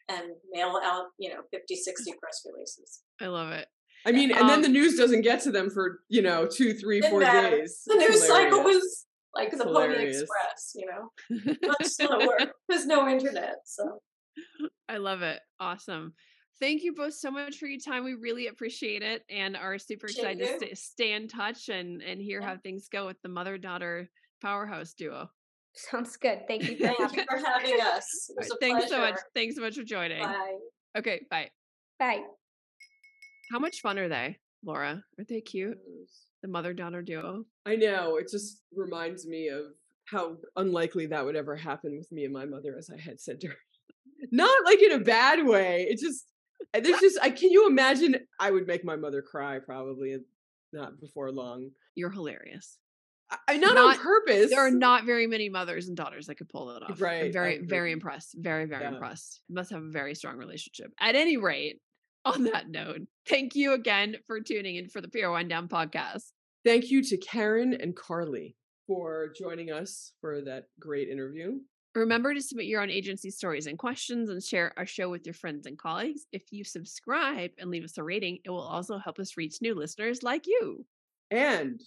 and 0.08 0.24
mail 0.52 0.78
out, 0.82 1.06
you 1.18 1.30
know, 1.30 1.40
50, 1.50 1.74
60 1.74 2.12
press 2.20 2.42
releases. 2.44 3.00
I 3.20 3.26
love 3.26 3.52
it. 3.52 3.68
I 4.06 4.12
mean, 4.12 4.30
and 4.30 4.42
um, 4.42 4.48
then 4.48 4.62
the 4.62 4.68
news 4.68 4.96
doesn't 4.96 5.22
get 5.22 5.42
to 5.42 5.50
them 5.50 5.70
for 5.70 6.00
you 6.08 6.22
know 6.22 6.46
two, 6.46 6.74
three, 6.74 7.00
four 7.00 7.20
days. 7.20 7.82
The 7.86 7.94
news 7.94 8.26
cycle 8.26 8.62
was 8.62 9.06
like 9.34 9.50
the 9.50 9.64
Pony 9.64 10.06
Express, 10.06 10.72
you 10.74 10.86
know, 10.86 11.54
much 11.68 11.86
slower. 11.86 12.38
There's 12.68 12.86
no 12.86 13.08
internet, 13.08 13.56
so. 13.64 14.00
I 14.88 14.98
love 14.98 15.22
it. 15.22 15.40
Awesome. 15.60 16.14
Thank 16.60 16.82
you 16.82 16.94
both 16.94 17.14
so 17.14 17.30
much 17.30 17.58
for 17.58 17.66
your 17.66 17.80
time. 17.80 18.04
We 18.04 18.14
really 18.14 18.48
appreciate 18.48 19.02
it 19.02 19.22
and 19.30 19.56
are 19.56 19.78
super 19.78 20.06
excited 20.06 20.40
to 20.40 20.56
stay, 20.56 20.74
stay, 20.74 21.12
in 21.12 21.28
touch 21.28 21.68
and 21.68 22.02
and 22.02 22.20
hear 22.20 22.40
yeah. 22.40 22.48
how 22.48 22.56
things 22.56 22.88
go 22.90 23.06
with 23.06 23.20
the 23.22 23.28
mother 23.28 23.58
daughter 23.58 24.08
powerhouse 24.42 24.94
duo. 24.94 25.30
Sounds 25.74 26.16
good. 26.16 26.40
Thank 26.48 26.68
you. 26.68 26.76
For 26.76 26.86
Thank 26.86 27.16
you 27.16 27.24
for 27.28 27.36
having 27.36 27.80
us. 27.80 28.30
Right, 28.36 28.48
thanks 28.60 28.86
pleasure. 28.86 28.88
so 28.88 28.98
much. 28.98 29.20
Thanks 29.34 29.54
so 29.56 29.62
much 29.62 29.76
for 29.76 29.84
joining. 29.84 30.22
Bye. 30.22 30.56
Okay. 30.96 31.20
Bye. 31.30 31.50
Bye. 31.98 32.22
How 33.50 33.58
much 33.58 33.80
fun 33.80 33.98
are 33.98 34.08
they, 34.08 34.38
Laura? 34.64 35.02
Aren't 35.18 35.28
they 35.28 35.40
cute? 35.40 35.78
The 36.42 36.48
mother 36.48 36.72
daughter 36.72 37.02
duo. 37.02 37.44
I 37.66 37.76
know. 37.76 38.16
It 38.16 38.28
just 38.30 38.62
reminds 38.74 39.26
me 39.26 39.48
of 39.48 39.64
how 40.04 40.36
unlikely 40.56 41.06
that 41.06 41.24
would 41.24 41.36
ever 41.36 41.56
happen 41.56 41.96
with 41.96 42.10
me 42.12 42.24
and 42.24 42.32
my 42.32 42.44
mother, 42.44 42.76
as 42.78 42.90
I 42.90 43.00
had 43.00 43.20
said 43.20 43.40
to 43.40 43.48
her. 43.48 43.56
Not 44.32 44.64
like 44.64 44.82
in 44.82 44.92
a 44.92 44.98
bad 44.98 45.46
way. 45.46 45.86
It 45.88 45.98
just 45.98 46.24
eh, 46.74 46.80
there's 46.80 47.00
just 47.00 47.18
I 47.22 47.30
can 47.30 47.50
you 47.50 47.68
imagine 47.68 48.16
I 48.40 48.50
would 48.50 48.66
make 48.66 48.84
my 48.84 48.96
mother 48.96 49.22
cry 49.22 49.58
probably 49.64 50.14
eh, 50.14 50.18
not 50.72 51.00
before 51.00 51.30
long. 51.30 51.70
You're 51.94 52.10
hilarious. 52.10 52.78
I, 53.46 53.58
not, 53.58 53.74
not, 53.74 53.96
on 53.96 54.02
purpose. 54.02 54.50
There 54.50 54.66
are 54.66 54.70
not 54.70 55.04
very 55.04 55.26
many 55.26 55.50
mothers 55.50 55.88
and 55.88 55.96
daughters 55.96 56.26
that 56.26 56.36
could 56.36 56.48
pull 56.48 56.66
that 56.66 56.82
off. 56.82 57.00
Right. 57.00 57.26
I'm 57.26 57.32
very, 57.32 57.58
very 57.58 57.92
impressed. 57.92 58.34
Very, 58.38 58.64
very 58.64 58.84
yeah. 58.84 58.94
impressed. 58.94 59.42
You 59.48 59.54
must 59.54 59.70
have 59.70 59.82
a 59.82 59.90
very 59.90 60.14
strong 60.14 60.38
relationship. 60.38 60.92
At 60.98 61.14
any 61.14 61.36
rate, 61.36 61.80
on 62.28 62.44
that 62.44 62.68
note, 62.68 63.02
thank 63.26 63.54
you 63.54 63.72
again 63.72 64.16
for 64.26 64.40
tuning 64.40 64.76
in 64.76 64.88
for 64.88 65.00
the 65.00 65.08
PR 65.08 65.30
Wine 65.30 65.48
Down 65.48 65.68
podcast. 65.68 66.30
Thank 66.64 66.90
you 66.90 67.02
to 67.04 67.16
Carin 67.16 67.74
and 67.74 67.96
Carly 67.96 68.56
for 68.86 69.32
joining 69.38 69.70
us 69.70 70.12
for 70.20 70.40
that 70.42 70.64
great 70.80 71.08
interview. 71.08 71.58
Remember 71.94 72.34
to 72.34 72.42
submit 72.42 72.66
your 72.66 72.82
own 72.82 72.90
agency 72.90 73.30
stories 73.30 73.66
and 73.66 73.78
questions 73.78 74.28
and 74.28 74.42
share 74.42 74.72
our 74.76 74.86
show 74.86 75.08
with 75.08 75.26
your 75.26 75.34
friends 75.34 75.66
and 75.66 75.78
colleagues. 75.78 76.26
If 76.32 76.52
you 76.52 76.62
subscribe 76.62 77.50
and 77.58 77.70
leave 77.70 77.84
us 77.84 77.98
a 77.98 78.04
rating, 78.04 78.38
it 78.44 78.50
will 78.50 78.60
also 78.60 78.98
help 78.98 79.18
us 79.18 79.36
reach 79.36 79.56
new 79.60 79.74
listeners 79.74 80.22
like 80.22 80.46
you. 80.46 80.84
And 81.30 81.80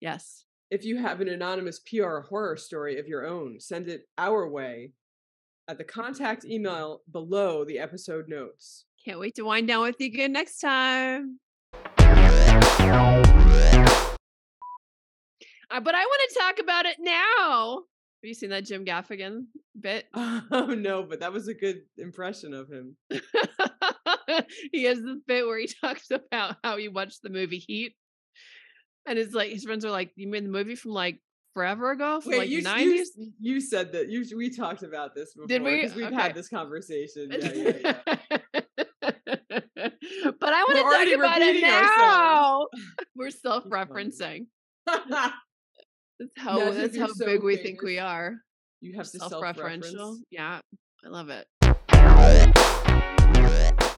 yes, 0.00 0.44
if 0.70 0.84
you 0.84 0.98
have 0.98 1.20
an 1.20 1.28
anonymous 1.28 1.80
PR 1.80 2.18
horror 2.20 2.56
story 2.56 2.98
of 2.98 3.08
your 3.08 3.26
own, 3.26 3.58
send 3.58 3.88
it 3.88 4.02
our 4.18 4.48
way 4.48 4.92
at 5.68 5.78
the 5.78 5.84
contact 5.84 6.44
email 6.44 7.02
below 7.10 7.64
the 7.64 7.78
episode 7.78 8.28
notes. 8.28 8.84
Can't 9.04 9.20
wait 9.20 9.34
to 9.36 9.42
wind 9.42 9.68
down 9.68 9.82
with 9.82 9.96
you 10.00 10.06
again 10.06 10.32
next 10.32 10.58
time. 10.60 11.38
Uh, 15.70 15.80
but 15.80 15.94
I 15.94 16.04
want 16.04 16.30
to 16.30 16.38
talk 16.38 16.58
about 16.60 16.86
it 16.86 16.96
now. 16.98 17.82
Have 18.22 18.28
you 18.28 18.34
seen 18.34 18.50
that 18.50 18.64
Jim 18.64 18.84
Gaffigan 18.84 19.46
bit? 19.80 20.06
Oh 20.50 20.74
no, 20.74 21.02
but 21.02 21.20
that 21.20 21.32
was 21.32 21.46
a 21.46 21.54
good 21.54 21.82
impression 21.98 22.52
of 22.54 22.68
him. 22.68 22.96
he 24.72 24.84
has 24.84 25.00
this 25.00 25.18
bit 25.26 25.46
where 25.46 25.58
he 25.58 25.68
talks 25.80 26.10
about 26.10 26.56
how 26.64 26.76
he 26.76 26.88
watched 26.88 27.22
the 27.22 27.30
movie 27.30 27.58
Heat, 27.58 27.94
and 29.06 29.18
it's 29.18 29.34
like 29.34 29.50
his 29.50 29.64
friends 29.64 29.84
are 29.84 29.90
like, 29.90 30.10
"You 30.16 30.28
made 30.28 30.44
the 30.44 30.48
movie 30.50 30.74
from 30.74 30.92
like 30.92 31.20
forever 31.54 31.92
ago, 31.92 32.20
from 32.20 32.32
Wait, 32.32 32.38
like 32.38 32.48
you, 32.48 32.62
nineties?" 32.62 33.12
You, 33.16 33.32
you, 33.40 33.60
said 33.60 33.92
that. 33.92 34.08
You 34.08 34.24
we 34.36 34.50
talked 34.50 34.82
about 34.82 35.14
this 35.14 35.34
before. 35.34 35.46
Did 35.46 35.62
we? 35.62 35.88
We've 35.94 36.06
okay. 36.06 36.14
had 36.14 36.34
this 36.34 36.48
conversation. 36.48 37.28
Yeah, 37.30 37.52
yeah, 37.52 37.72
yeah. 38.06 38.17
But 40.48 40.54
I 40.54 40.64
want 40.64 40.76
to 40.76 41.12
talk 41.12 41.18
about 41.18 41.42
it 41.42 41.60
now. 41.60 42.68
We're 43.14 43.30
self-referencing. 43.30 44.46
That's 44.86 45.34
how 46.36 46.72
that's 46.72 46.98
how 46.98 47.06
so 47.08 47.26
big 47.26 47.44
we 47.44 47.56
think 47.56 47.80
we 47.82 48.00
are. 48.00 48.38
You 48.80 48.96
have 48.96 49.08
to 49.12 49.18
self-referential. 49.20 50.16
Yeah, 50.30 50.60
I 51.04 51.08
love 51.08 51.28
it. 51.28 51.46